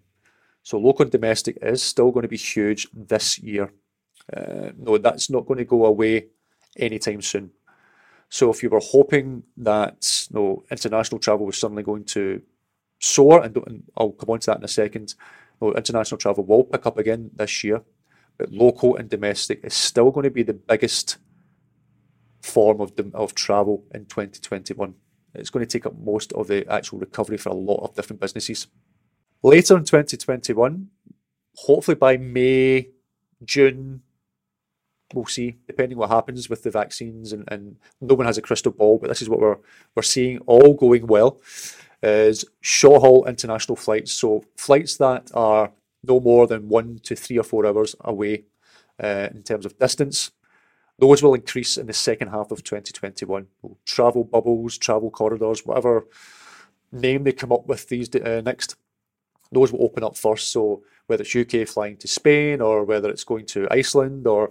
[0.62, 3.74] So local and domestic is still going to be huge this year.
[4.34, 6.28] Uh, no, that's not going to go away
[6.78, 7.52] anytime soon.
[8.30, 12.42] So if you were hoping that no international travel was suddenly going to
[13.04, 15.16] soar, and, and I'll come on to that in a second.
[15.60, 17.82] Well, international travel will pick up again this year,
[18.38, 21.18] but local and domestic is still going to be the biggest
[22.42, 24.96] form of, of travel in 2021.
[25.36, 28.22] It's going to take up most of the actual recovery for a lot of different
[28.22, 28.68] businesses.
[29.42, 30.88] Later in 2021,
[31.56, 32.90] hopefully by May,
[33.44, 34.02] June,
[35.14, 38.72] we'll see, depending what happens with the vaccines, and, and no one has a crystal
[38.72, 39.58] ball, but this is what we're
[39.96, 41.42] we're seeing all going well
[42.04, 44.12] is short haul international flights.
[44.12, 45.72] So flights that are
[46.04, 48.44] no more than one to three or four hours away
[49.02, 50.32] uh, in terms of distance.
[51.00, 53.48] Those will increase in the second half of 2021.
[53.86, 56.06] Travel bubbles, travel corridors, whatever
[56.92, 58.76] name they come up with these uh, next,
[59.52, 60.52] those will open up first.
[60.52, 64.50] So whether it's UK flying to Spain or whether it's going to Iceland or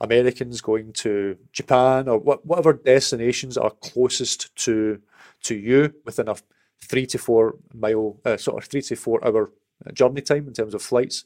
[0.00, 5.00] Americans going to Japan or whatever destinations are closest to
[5.42, 6.36] to you within a
[6.82, 9.50] three to four mile, uh, sort of three to four hour
[9.86, 11.24] uh, journey time in terms of flights.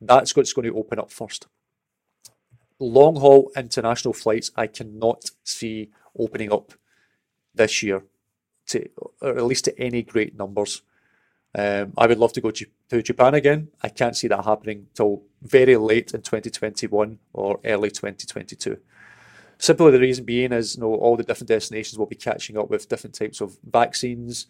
[0.00, 1.46] That's what's going to open up first.
[2.78, 6.72] Long haul international flights, I cannot see opening up
[7.54, 8.02] this year,
[8.66, 8.88] to
[9.20, 10.82] or at least to any great numbers.
[11.56, 12.66] Um, I would love to go to,
[13.02, 13.68] Japan again.
[13.82, 18.78] I can't see that happening till very late in 2021 or early 2022.
[19.58, 22.70] Simply the reason being is you know, all the different destinations will be catching up
[22.70, 24.46] with different types of vaccines,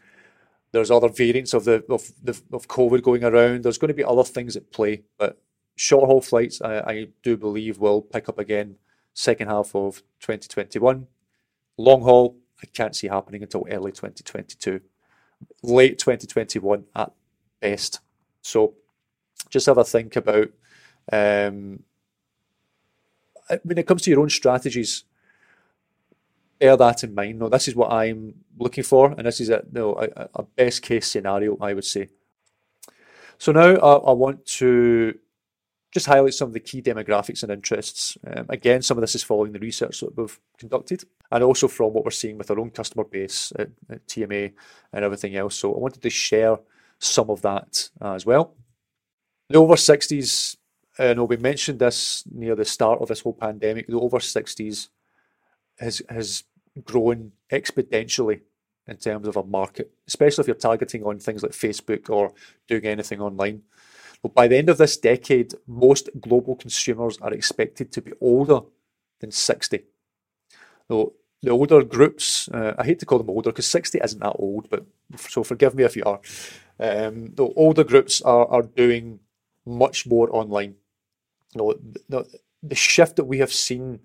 [0.74, 3.62] there's other variants of the of the of COVID going around.
[3.62, 5.40] There's going to be other things at play, but
[5.76, 8.76] short haul flights, I, I do believe, will pick up again
[9.14, 11.06] second half of 2021.
[11.78, 14.80] Long haul, I can't see happening until early 2022,
[15.62, 17.12] late 2021 at
[17.60, 18.00] best.
[18.42, 18.74] So
[19.50, 20.48] just have a think about
[21.12, 21.84] um,
[23.62, 25.04] when it comes to your own strategies
[26.64, 27.38] bear that in mind.
[27.38, 30.80] No, this is what I'm looking for, and this is a, no, a, a best
[30.80, 32.08] case scenario, I would say.
[33.36, 35.18] So now I, I want to
[35.92, 38.16] just highlight some of the key demographics and interests.
[38.26, 41.92] Um, again, some of this is following the research that we've conducted and also from
[41.92, 44.54] what we're seeing with our own customer base at, at TMA
[44.92, 45.56] and everything else.
[45.56, 46.56] So I wanted to share
[46.98, 48.54] some of that uh, as well.
[49.50, 50.56] The over 60s,
[50.98, 54.88] uh, know we mentioned this near the start of this whole pandemic, the over 60s
[55.78, 56.44] has, has
[56.82, 58.40] grown exponentially
[58.86, 62.32] in terms of a market, especially if you're targeting on things like Facebook or
[62.68, 63.62] doing anything online.
[64.22, 68.60] But by the end of this decade, most global consumers are expected to be older
[69.20, 69.84] than 60.
[70.88, 74.36] Though the older groups, uh, I hate to call them older because 60 isn't that
[74.38, 76.20] old, but so forgive me if you are.
[76.80, 79.20] Um, the older groups are, are doing
[79.66, 80.74] much more online.
[81.54, 81.74] You know,
[82.08, 82.26] the,
[82.62, 84.00] the shift that we have seen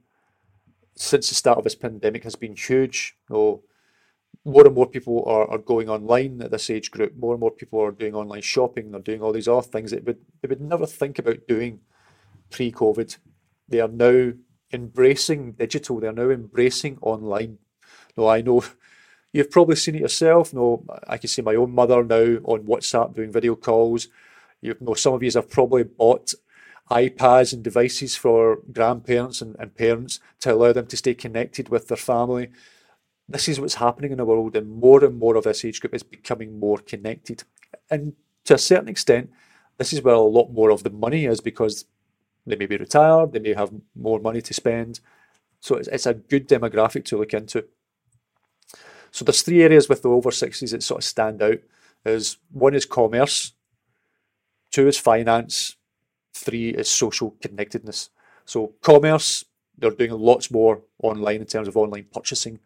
[0.96, 3.16] since the start of this pandemic has been huge.
[3.30, 3.64] You know,
[4.46, 7.16] more and more people are, are going online at this age group.
[7.16, 8.92] More and more people are doing online shopping.
[8.92, 11.80] They're doing all these other things that would, they would never think about doing
[12.50, 13.18] pre-COVID.
[13.68, 14.34] They are now
[14.72, 16.00] embracing digital.
[16.00, 17.60] They are now embracing online.
[18.18, 18.64] No, I know
[19.34, 20.54] you've probably seen it yourself.
[20.54, 24.08] No, I can see my own mother now on WhatsApp doing video calls.
[24.62, 26.34] You know, some of you have probably bought
[26.92, 31.88] iPads and devices for grandparents and, and parents to allow them to stay connected with
[31.88, 32.50] their family
[33.30, 35.94] this is what's happening in the world, and more and more of this age group
[35.94, 37.44] is becoming more connected.
[37.90, 38.14] And
[38.46, 39.30] to a certain extent,
[39.78, 41.86] this is where a lot more of the money is because
[42.48, 45.00] they may be retired, they may have more money to spend.
[45.60, 47.66] So it's, it's a good demographic to look into.
[49.12, 51.60] So there's three areas with the over 60s that sort of stand out.
[52.06, 53.54] Is one is commerce,
[54.72, 55.76] two is finance,
[56.34, 58.10] three is social connectedness.
[58.46, 59.46] So commerce,
[59.78, 62.60] they're doing lots more online in terms of online purchasing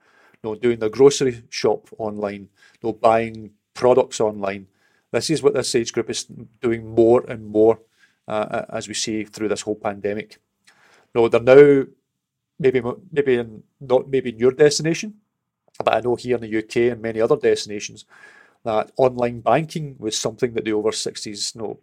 [0.43, 2.49] know, doing their grocery shop online,
[2.81, 4.67] you know, buying products online.
[5.11, 6.25] This is what this age group is
[6.61, 7.79] doing more and more
[8.27, 10.37] uh, as we see through this whole pandemic.
[11.15, 11.85] No, they're now
[12.59, 15.15] maybe maybe in, not maybe in your destination,
[15.83, 18.05] but I know here in the UK and many other destinations
[18.63, 21.79] that online banking was something that the over 60s you know,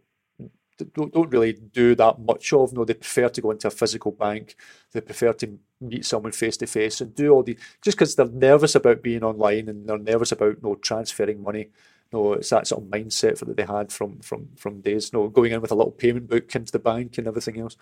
[0.85, 2.72] don't, don't really do that much of.
[2.72, 4.57] No, they prefer to go into a physical bank.
[4.93, 8.26] They prefer to meet someone face to face and do all the just because they're
[8.26, 11.70] nervous about being online and they're nervous about know, transferring money.
[12.12, 15.12] No, it's that sort of mindset that they had from from from days.
[15.12, 17.76] no, going in with a little payment book into the bank and everything else.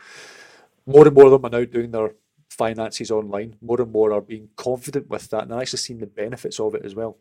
[0.87, 2.15] More and more of them are now doing their
[2.49, 3.57] finances online.
[3.61, 6.85] More and more are being confident with that and actually seeing the benefits of it
[6.85, 7.17] as well.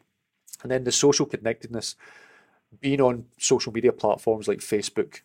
[0.64, 1.96] And then the social connectedness,
[2.80, 5.22] being on social media platforms like Facebook,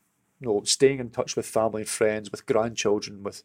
[0.47, 3.43] know, staying in touch with family and friends, with grandchildren, with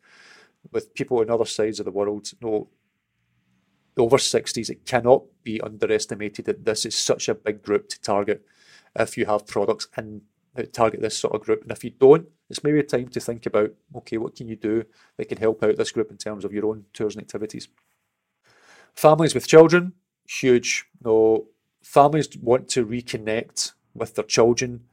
[0.72, 2.32] with people on other sides of the world.
[2.42, 2.68] You know,
[3.98, 8.46] over 60s, it cannot be underestimated that this is such a big group to target
[8.96, 10.22] if you have products and
[10.58, 11.62] uh, target this sort of group.
[11.64, 14.56] And if you don't, it's maybe a time to think about okay, what can you
[14.56, 14.86] do
[15.18, 17.68] that can help out this group in terms of your own tours and activities.
[18.96, 19.94] Families with children,
[20.28, 20.86] huge.
[21.00, 21.46] You know,
[21.84, 24.86] families want to reconnect with their children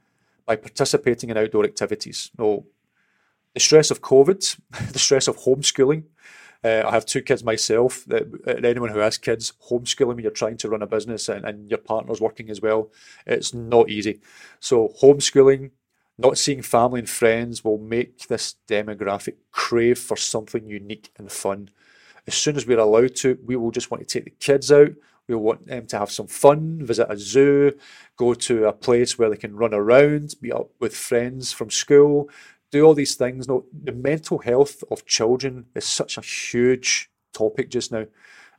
[0.45, 2.31] by participating in outdoor activities.
[2.37, 2.65] No,
[3.53, 4.59] the stress of COVID,
[4.91, 6.03] the stress of homeschooling.
[6.63, 8.05] Uh, I have two kids myself.
[8.05, 11.69] That anyone who has kids, homeschooling when you're trying to run a business and, and
[11.69, 12.91] your partner's working as well,
[13.27, 14.19] it's not easy.
[14.59, 15.71] So homeschooling,
[16.17, 21.69] not seeing family and friends will make this demographic crave for something unique and fun.
[22.27, 24.91] As soon as we're allowed to, we will just want to take the kids out.
[25.27, 27.73] We want them to have some fun, visit a zoo,
[28.15, 32.29] go to a place where they can run around, meet up with friends from school,
[32.71, 33.47] do all these things.
[33.47, 38.05] No, the mental health of children is such a huge topic just now,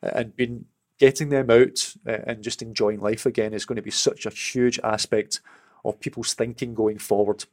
[0.03, 0.65] and being
[0.99, 4.81] getting them out and just enjoying life again is going to be such a huge
[4.83, 5.41] aspect
[5.85, 7.45] of people's thinking going forward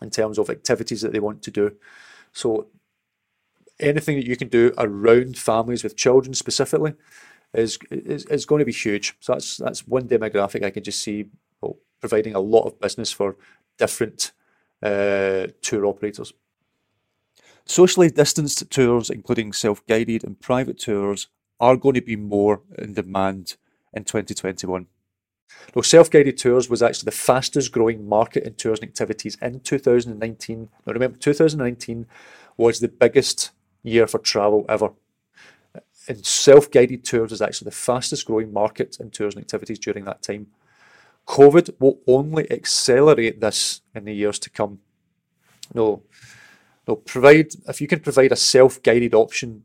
[0.00, 1.74] in terms of activities that they want to do.
[2.32, 2.68] So
[3.80, 6.94] anything that you can do around families with children specifically
[7.54, 9.16] is, is, is going to be huge.
[9.20, 11.26] So that's that's one demographic I can just see
[11.60, 13.36] well, providing a lot of business for
[13.78, 14.32] different
[14.82, 16.32] uh, tour operators.
[17.64, 21.28] Socially distanced tours, including self-guided and private tours,
[21.60, 23.56] are going to be more in demand
[23.92, 24.86] in 2021.
[25.74, 30.68] Now, self-guided tours was actually the fastest growing market in tours and activities in 2019.
[30.86, 32.06] Now remember, 2019
[32.56, 33.50] was the biggest
[33.82, 34.90] year for travel ever
[36.08, 40.22] and self-guided tours is actually the fastest growing market in tours and activities during that
[40.22, 40.46] time.
[41.26, 44.78] COVID will only accelerate this in the years to come.
[45.74, 46.02] No,
[46.86, 49.64] no, provide if you can provide a self-guided option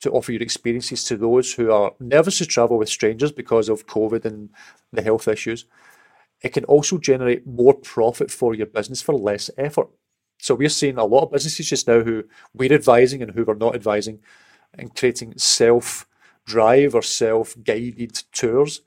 [0.00, 3.86] to offer your experiences to those who are nervous to travel with strangers because of
[3.86, 4.50] COVID and
[4.92, 5.64] the health issues.
[6.42, 9.88] It can also generate more profit for your business for less effort.
[10.40, 12.24] So we're seeing a lot of businesses just now who
[12.54, 14.20] we're advising and who we're not advising
[14.74, 16.06] and creating self
[16.44, 18.82] drive or self guided tours.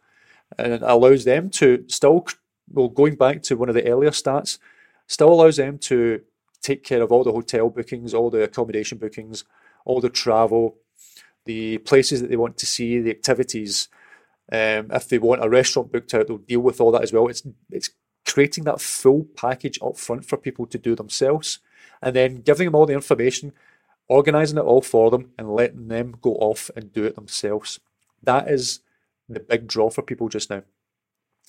[0.57, 2.27] And it allows them to still,
[2.69, 4.57] well, going back to one of the earlier stats,
[5.07, 6.21] still allows them to
[6.61, 9.43] take care of all the hotel bookings, all the accommodation bookings,
[9.85, 10.75] all the travel,
[11.45, 13.87] the places that they want to see, the activities.
[14.51, 17.27] Um, if they want a restaurant booked out, they'll deal with all that as well.
[17.27, 17.91] It's it's
[18.25, 21.59] creating that full package up front for people to do themselves,
[22.01, 23.53] and then giving them all the information,
[24.11, 27.79] organising it all for them, and letting them go off and do it themselves.
[28.21, 28.81] That is
[29.29, 30.63] the big draw for people just now,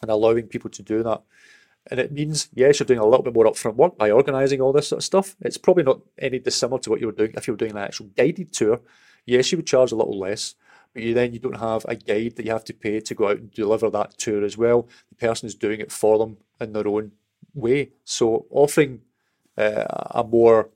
[0.00, 1.22] and allowing people to do that.
[1.90, 4.72] And it means, yes, you're doing a little bit more upfront work by organising all
[4.72, 5.34] this sort of stuff.
[5.40, 7.78] It's probably not any dissimilar to what you were doing if you were doing an
[7.78, 8.80] actual guided tour.
[9.26, 10.54] Yes, you would charge a little less,
[10.94, 13.30] but you then you don't have a guide that you have to pay to go
[13.30, 14.88] out and deliver that tour as well.
[15.08, 17.12] The person is doing it for them in their own
[17.52, 17.90] way.
[18.04, 19.00] So offering
[19.58, 20.70] uh, a more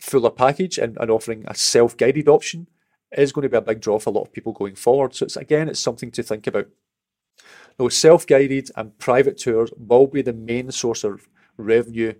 [0.00, 2.66] fuller package and, and offering a self-guided option
[3.12, 5.14] is going to be a big draw for a lot of people going forward.
[5.14, 6.68] So it's again, it's something to think about.
[7.78, 12.14] Now, self-guided and private tours will be the main source of revenue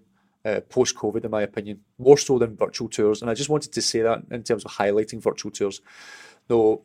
[0.45, 3.21] uh, post-COVID, in my opinion, more so than virtual tours.
[3.21, 5.81] And I just wanted to say that in terms of highlighting virtual tours.
[6.49, 6.83] Though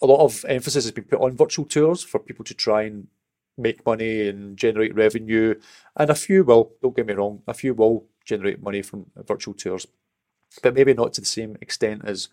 [0.00, 3.08] a lot of emphasis has been put on virtual tours for people to try and
[3.56, 5.54] make money and generate revenue,
[5.96, 6.72] and a few will.
[6.82, 9.86] Don't get me wrong, a few will generate money from virtual tours,
[10.62, 12.28] but maybe not to the same extent as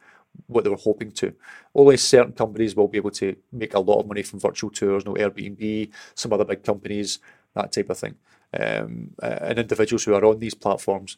[0.47, 1.33] what they were hoping to.
[1.75, 5.05] Only certain companies will be able to make a lot of money from virtual tours,
[5.05, 7.19] no Airbnb, some other big companies,
[7.53, 8.15] that type of thing,
[8.57, 11.17] um, and individuals who are on these platforms.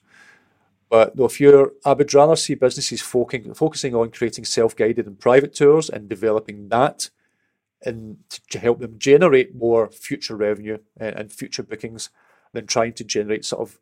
[0.89, 5.54] But if you're, I would rather see businesses focusing, focusing on creating self-guided and private
[5.54, 7.10] tours and developing that
[7.86, 8.18] and
[8.49, 12.10] to help them generate more future revenue and, and future bookings
[12.54, 13.80] than trying to generate sort of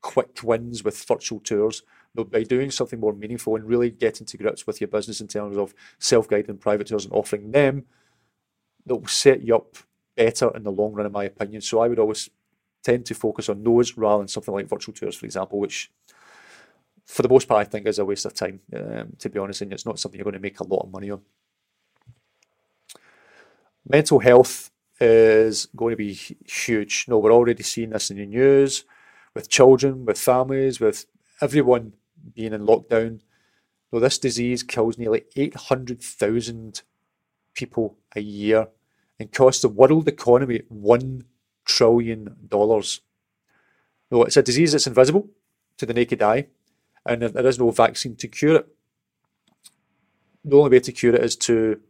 [0.00, 1.82] quick wins with virtual tours
[2.14, 5.28] but by doing something more meaningful and really getting to grips with your business in
[5.28, 7.84] terms of self-guided private tours and offering them
[8.86, 9.76] that will set you up
[10.16, 11.60] better in the long run, in my opinion.
[11.60, 12.28] So I would always
[12.82, 15.92] tend to focus on those rather than something like virtual tours, for example, which
[17.04, 19.62] for the most part I think is a waste of time, um, to be honest,
[19.62, 21.20] and it's not something you're going to make a lot of money on.
[23.88, 24.70] Mental health
[25.00, 27.06] is going to be huge.
[27.08, 28.84] No, we're already seeing this in the news
[29.38, 31.06] with children, with families, with
[31.40, 31.92] everyone
[32.34, 33.20] being in lockdown.
[33.92, 36.82] Though this disease kills nearly 800,000
[37.54, 38.66] people a year
[39.20, 41.22] and costs the world economy $1
[41.64, 42.36] trillion.
[42.50, 45.28] No, it's a disease that's invisible
[45.76, 46.48] to the naked eye,
[47.06, 48.66] and there is no vaccine to cure it.
[50.44, 51.80] The only way to cure it is to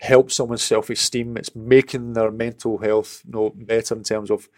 [0.00, 1.36] help someone's self-esteem.
[1.36, 4.48] It's making their mental health you know, better in terms of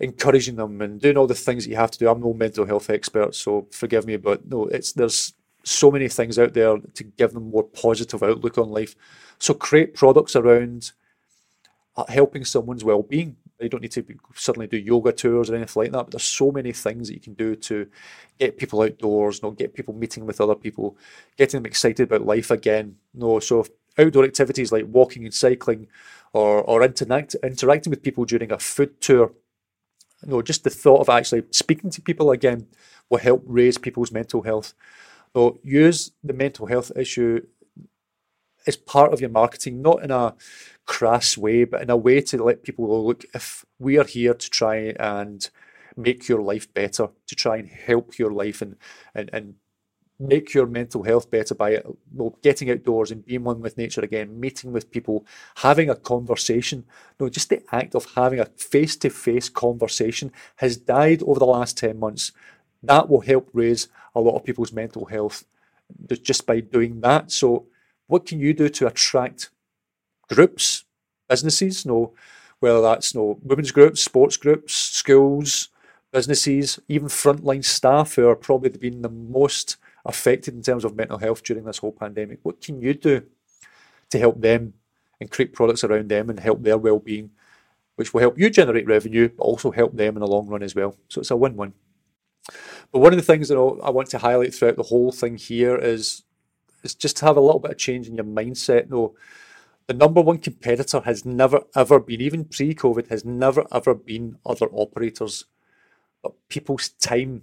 [0.00, 2.08] encouraging them and doing all the things that you have to do.
[2.08, 5.34] I'm no mental health expert, so forgive me, but no, it's there's
[5.64, 8.94] so many things out there to give them more positive outlook on life.
[9.38, 10.92] So create products around
[11.96, 13.36] uh, helping someone's well-being.
[13.60, 16.22] You don't need to be, suddenly do yoga tours or anything like that, but there's
[16.22, 17.88] so many things that you can do to
[18.38, 20.96] get people outdoors, you know, get people meeting with other people,
[21.36, 22.96] getting them excited about life again.
[23.14, 23.66] no, so
[23.98, 25.88] outdoor activities like walking and cycling,
[26.32, 29.32] or or interact, interacting with people during a food tour
[30.22, 32.66] you know, just the thought of actually speaking to people again
[33.08, 34.74] will help raise people's mental health.
[35.34, 37.46] So use the mental health issue
[38.66, 40.34] as part of your marketing, not in a
[40.84, 44.34] crass way, but in a way to let people know, look, if we are here
[44.34, 45.48] to try and
[45.96, 48.76] make your life better, to try and help your life and
[49.14, 49.54] and, and
[50.20, 54.00] make your mental health better by uh, well, getting outdoors and being one with nature
[54.00, 55.24] again, meeting with people,
[55.56, 56.84] having a conversation.
[57.20, 61.46] No, just the act of having a face to face conversation has died over the
[61.46, 62.32] last 10 months.
[62.82, 65.44] That will help raise a lot of people's mental health
[66.22, 67.30] just by doing that.
[67.30, 67.66] So,
[68.06, 69.50] what can you do to attract
[70.28, 70.84] groups,
[71.28, 71.84] businesses?
[71.86, 72.14] No,
[72.60, 75.68] whether that's no women's groups, sports groups, schools,
[76.12, 79.76] businesses, even frontline staff who are probably being the most
[80.08, 82.40] affected in terms of mental health during this whole pandemic.
[82.42, 83.22] What can you do
[84.10, 84.72] to help them
[85.20, 87.30] and create products around them and help their well-being,
[87.96, 90.74] which will help you generate revenue, but also help them in the long run as
[90.74, 90.96] well.
[91.08, 91.74] So it's a win-win.
[92.90, 95.76] But one of the things that I want to highlight throughout the whole thing here
[95.76, 96.22] is
[96.82, 98.88] is just to have a little bit of change in your mindset.
[98.88, 99.14] No,
[99.88, 104.68] the number one competitor has never ever been, even pre-COVID, has never ever been other
[104.72, 105.44] operators,
[106.22, 107.42] but people's time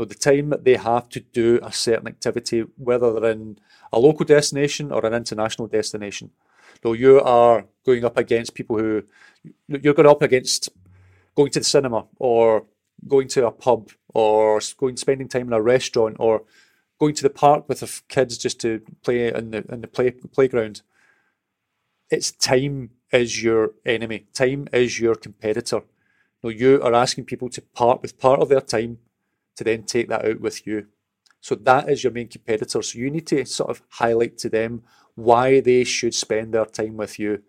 [0.00, 3.58] know, the time that they have to do a certain activity, whether they're in
[3.92, 6.30] a local destination or an international destination.
[6.82, 9.02] So you are going up against people who
[9.68, 10.70] you're going up against
[11.34, 12.66] going to the cinema or
[13.06, 16.42] going to a pub or going spending time in a restaurant, or
[16.98, 20.10] going to the park with the kids just to play in the in the play
[20.10, 20.82] playground.
[22.10, 24.26] It's time is your enemy.
[24.32, 25.82] Time is your competitor.
[26.42, 28.98] No, you are asking people to part with part of their time
[29.60, 30.86] to then take that out with you.
[31.42, 32.80] So that is your main competitor.
[32.82, 34.82] So you need to sort of highlight to them
[35.14, 37.42] why they should spend their time with you.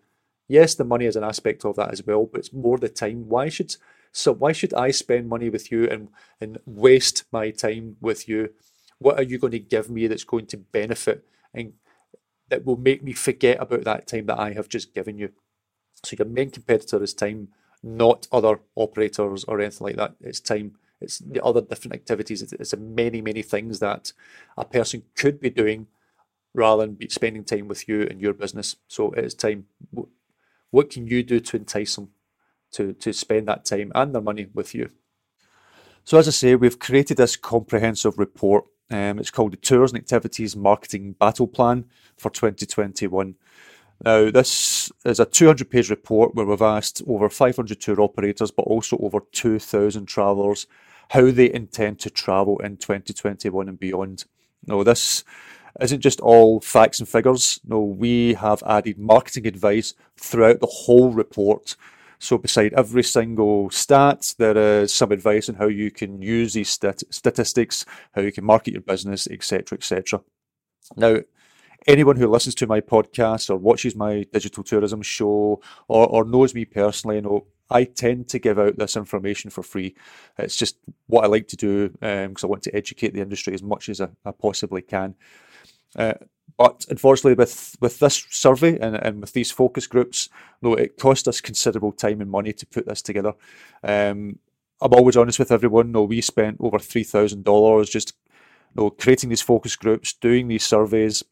[0.46, 3.28] Yes, the money is an aspect of that as well, but it's more the time.
[3.28, 3.74] Why should
[4.14, 6.08] so why should I spend money with you and
[6.38, 8.50] and waste my time with you?
[8.98, 11.72] What are you going to give me that's going to benefit and
[12.50, 15.30] that will make me forget about that time that I have just given you?
[16.04, 17.48] So your main competitor is time,
[17.82, 20.16] not other operators or anything like that.
[20.20, 20.76] It's time.
[21.02, 22.42] It's the other different activities.
[22.42, 24.12] It's, many, many things that
[24.56, 25.86] a person could be doing
[26.54, 28.76] rather than spending time with you and your business.
[28.88, 29.66] So it is time.
[30.70, 32.10] What can you do to entice them
[32.72, 34.90] to, to spend that time and their money with you?
[36.04, 38.64] So as I say, we've created this comprehensive report.
[38.90, 41.86] Um, it's called the Tours and Activities Marketing Battle Plan
[42.16, 43.36] for 2021.
[44.04, 48.62] Now, this is a 200 page report where we've asked over 500 tour operators, but
[48.62, 50.66] also over 2,000 travellers,
[51.12, 54.24] how they intend to travel in 2021 and beyond.
[54.66, 55.24] Now, this
[55.78, 57.60] isn't just all facts and figures.
[57.66, 61.76] No, we have added marketing advice throughout the whole report.
[62.18, 66.70] So, beside every single stat, there is some advice on how you can use these
[66.70, 70.22] stat- statistics, how you can market your business, etc., etc.
[70.96, 71.18] Now,
[71.86, 76.54] anyone who listens to my podcast or watches my digital tourism show or, or knows
[76.54, 79.94] me personally, you know, I tend to give out this information for free.
[80.38, 83.54] It's just what I like to do because um, I want to educate the industry
[83.54, 85.14] as much as I, I possibly can.
[85.96, 86.14] Uh,
[86.58, 90.28] but unfortunately, with, with this survey and, and with these focus groups,
[90.60, 93.32] no, it cost us considerable time and money to put this together.
[93.82, 94.38] Um,
[94.80, 95.92] I'm always honest with everyone.
[95.92, 98.14] No, we spent over three thousand dollars just
[98.74, 101.22] you know, creating these focus groups, doing these surveys,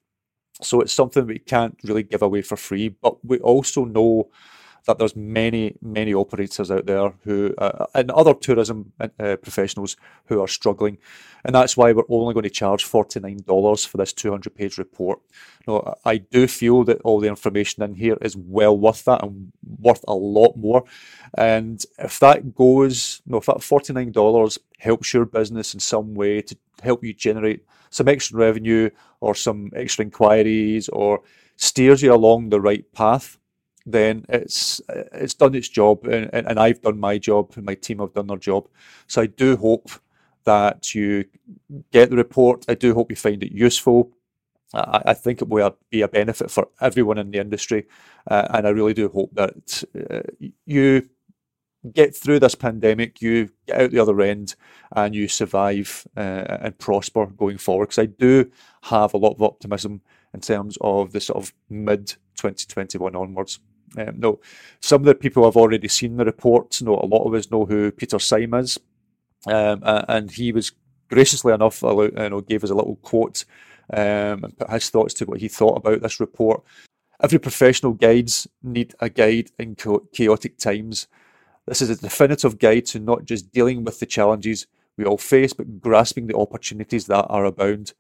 [0.63, 4.31] so it's something we can't really give away for free, but we also know
[4.87, 10.41] that there's many, many operators out there who, uh, and other tourism uh, professionals who
[10.41, 10.99] are struggling.
[11.45, 15.21] And that's why we're only going to charge $49 for this 200 page report.
[15.67, 19.53] Now, I do feel that all the information in here is well worth that and
[19.79, 20.85] worth a lot more.
[21.37, 26.43] And if that goes, you know, if that $49 helps your business in some way
[26.43, 31.21] to help you generate some extra revenue or some extra inquiries or
[31.57, 33.39] steers you along the right path,
[33.93, 34.81] then it's
[35.13, 38.27] it's done its job, and, and I've done my job, and my team have done
[38.27, 38.69] their job.
[39.07, 39.91] So I do hope
[40.45, 41.25] that you
[41.93, 42.65] get the report.
[42.69, 44.13] I do hope you find it useful.
[44.75, 47.87] I, I think it will be a benefit for everyone in the industry,
[48.31, 51.09] uh, and I really do hope that uh, you
[51.93, 54.55] get through this pandemic, you get out the other end,
[54.95, 57.87] and you survive uh, and prosper going forward.
[57.87, 58.51] Because I do
[58.83, 60.03] have a lot of optimism
[60.35, 63.61] in terms of the sort of mid 2021 onwards.
[63.99, 64.41] Um, no,
[64.81, 66.83] some of the people have already seen the reports.
[66.83, 68.79] No, a lot of us know who Peter Syme is,
[69.47, 70.73] um, and he was
[71.09, 73.45] graciously enough, you know, gave us a little quote
[73.93, 76.63] um, and put his thoughts to what he thought about this report.
[77.23, 79.77] Every professional guides need a guide in
[80.13, 81.07] chaotic times.
[81.67, 84.67] This is a definitive guide to not just dealing with the challenges
[84.97, 87.93] we all face, but grasping the opportunities that are abound.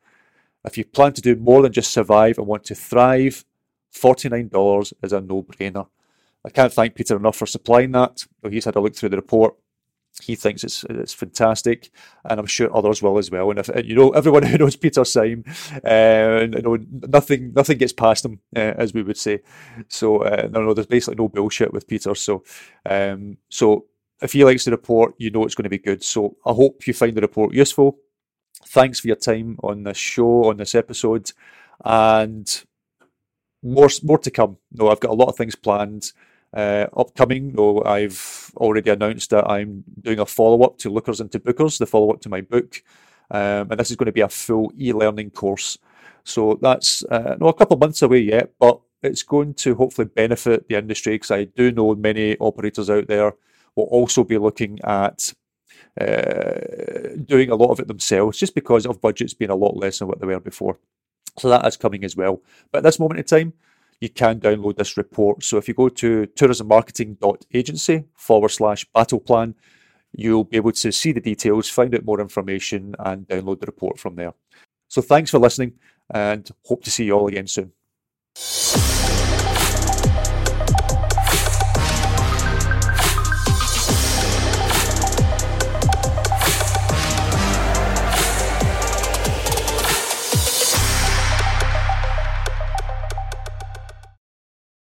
[0.64, 3.44] If you plan to do more than just survive and want to thrive,
[3.94, 5.86] $49 is a no brainer.
[6.44, 8.24] I can't thank Peter enough for supplying that.
[8.48, 9.54] He's had a look through the report.
[10.20, 11.90] He thinks it's it's fantastic,
[12.24, 13.50] and I'm sure others will as well.
[13.50, 15.44] And if you know everyone who knows Peter Syme,
[15.84, 19.40] uh, you know nothing nothing gets past him, uh, as we would say.
[19.88, 22.14] So uh, no, no, there's basically no bullshit with Peter.
[22.16, 22.42] So
[22.86, 23.86] um, so
[24.20, 26.02] if he likes the report, you know it's going to be good.
[26.02, 27.98] So I hope you find the report useful.
[28.66, 31.30] Thanks for your time on this show on this episode,
[31.84, 32.64] and
[33.62, 34.56] more more to come.
[34.72, 36.12] No, I've got a lot of things planned.
[36.52, 41.38] Uh, upcoming, though, I've already announced that I'm doing a follow up to Lookers into
[41.38, 42.82] Bookers, the follow up to my book,
[43.30, 45.78] um, and this is going to be a full e-learning course.
[46.24, 50.08] So that's uh, no a couple of months away yet, but it's going to hopefully
[50.08, 53.34] benefit the industry because I do know many operators out there
[53.76, 55.32] will also be looking at
[56.00, 59.98] uh, doing a lot of it themselves, just because of budgets being a lot less
[59.98, 60.78] than what they were before.
[61.38, 62.42] So that is coming as well.
[62.70, 63.52] But at this moment in time,
[64.00, 65.44] you can download this report.
[65.44, 69.54] So if you go to tourismmarketing.agency forward slash battle plan,
[70.12, 73.98] you'll be able to see the details, find out more information, and download the report
[73.98, 74.34] from there.
[74.88, 75.74] So thanks for listening
[76.12, 77.72] and hope to see you all again soon.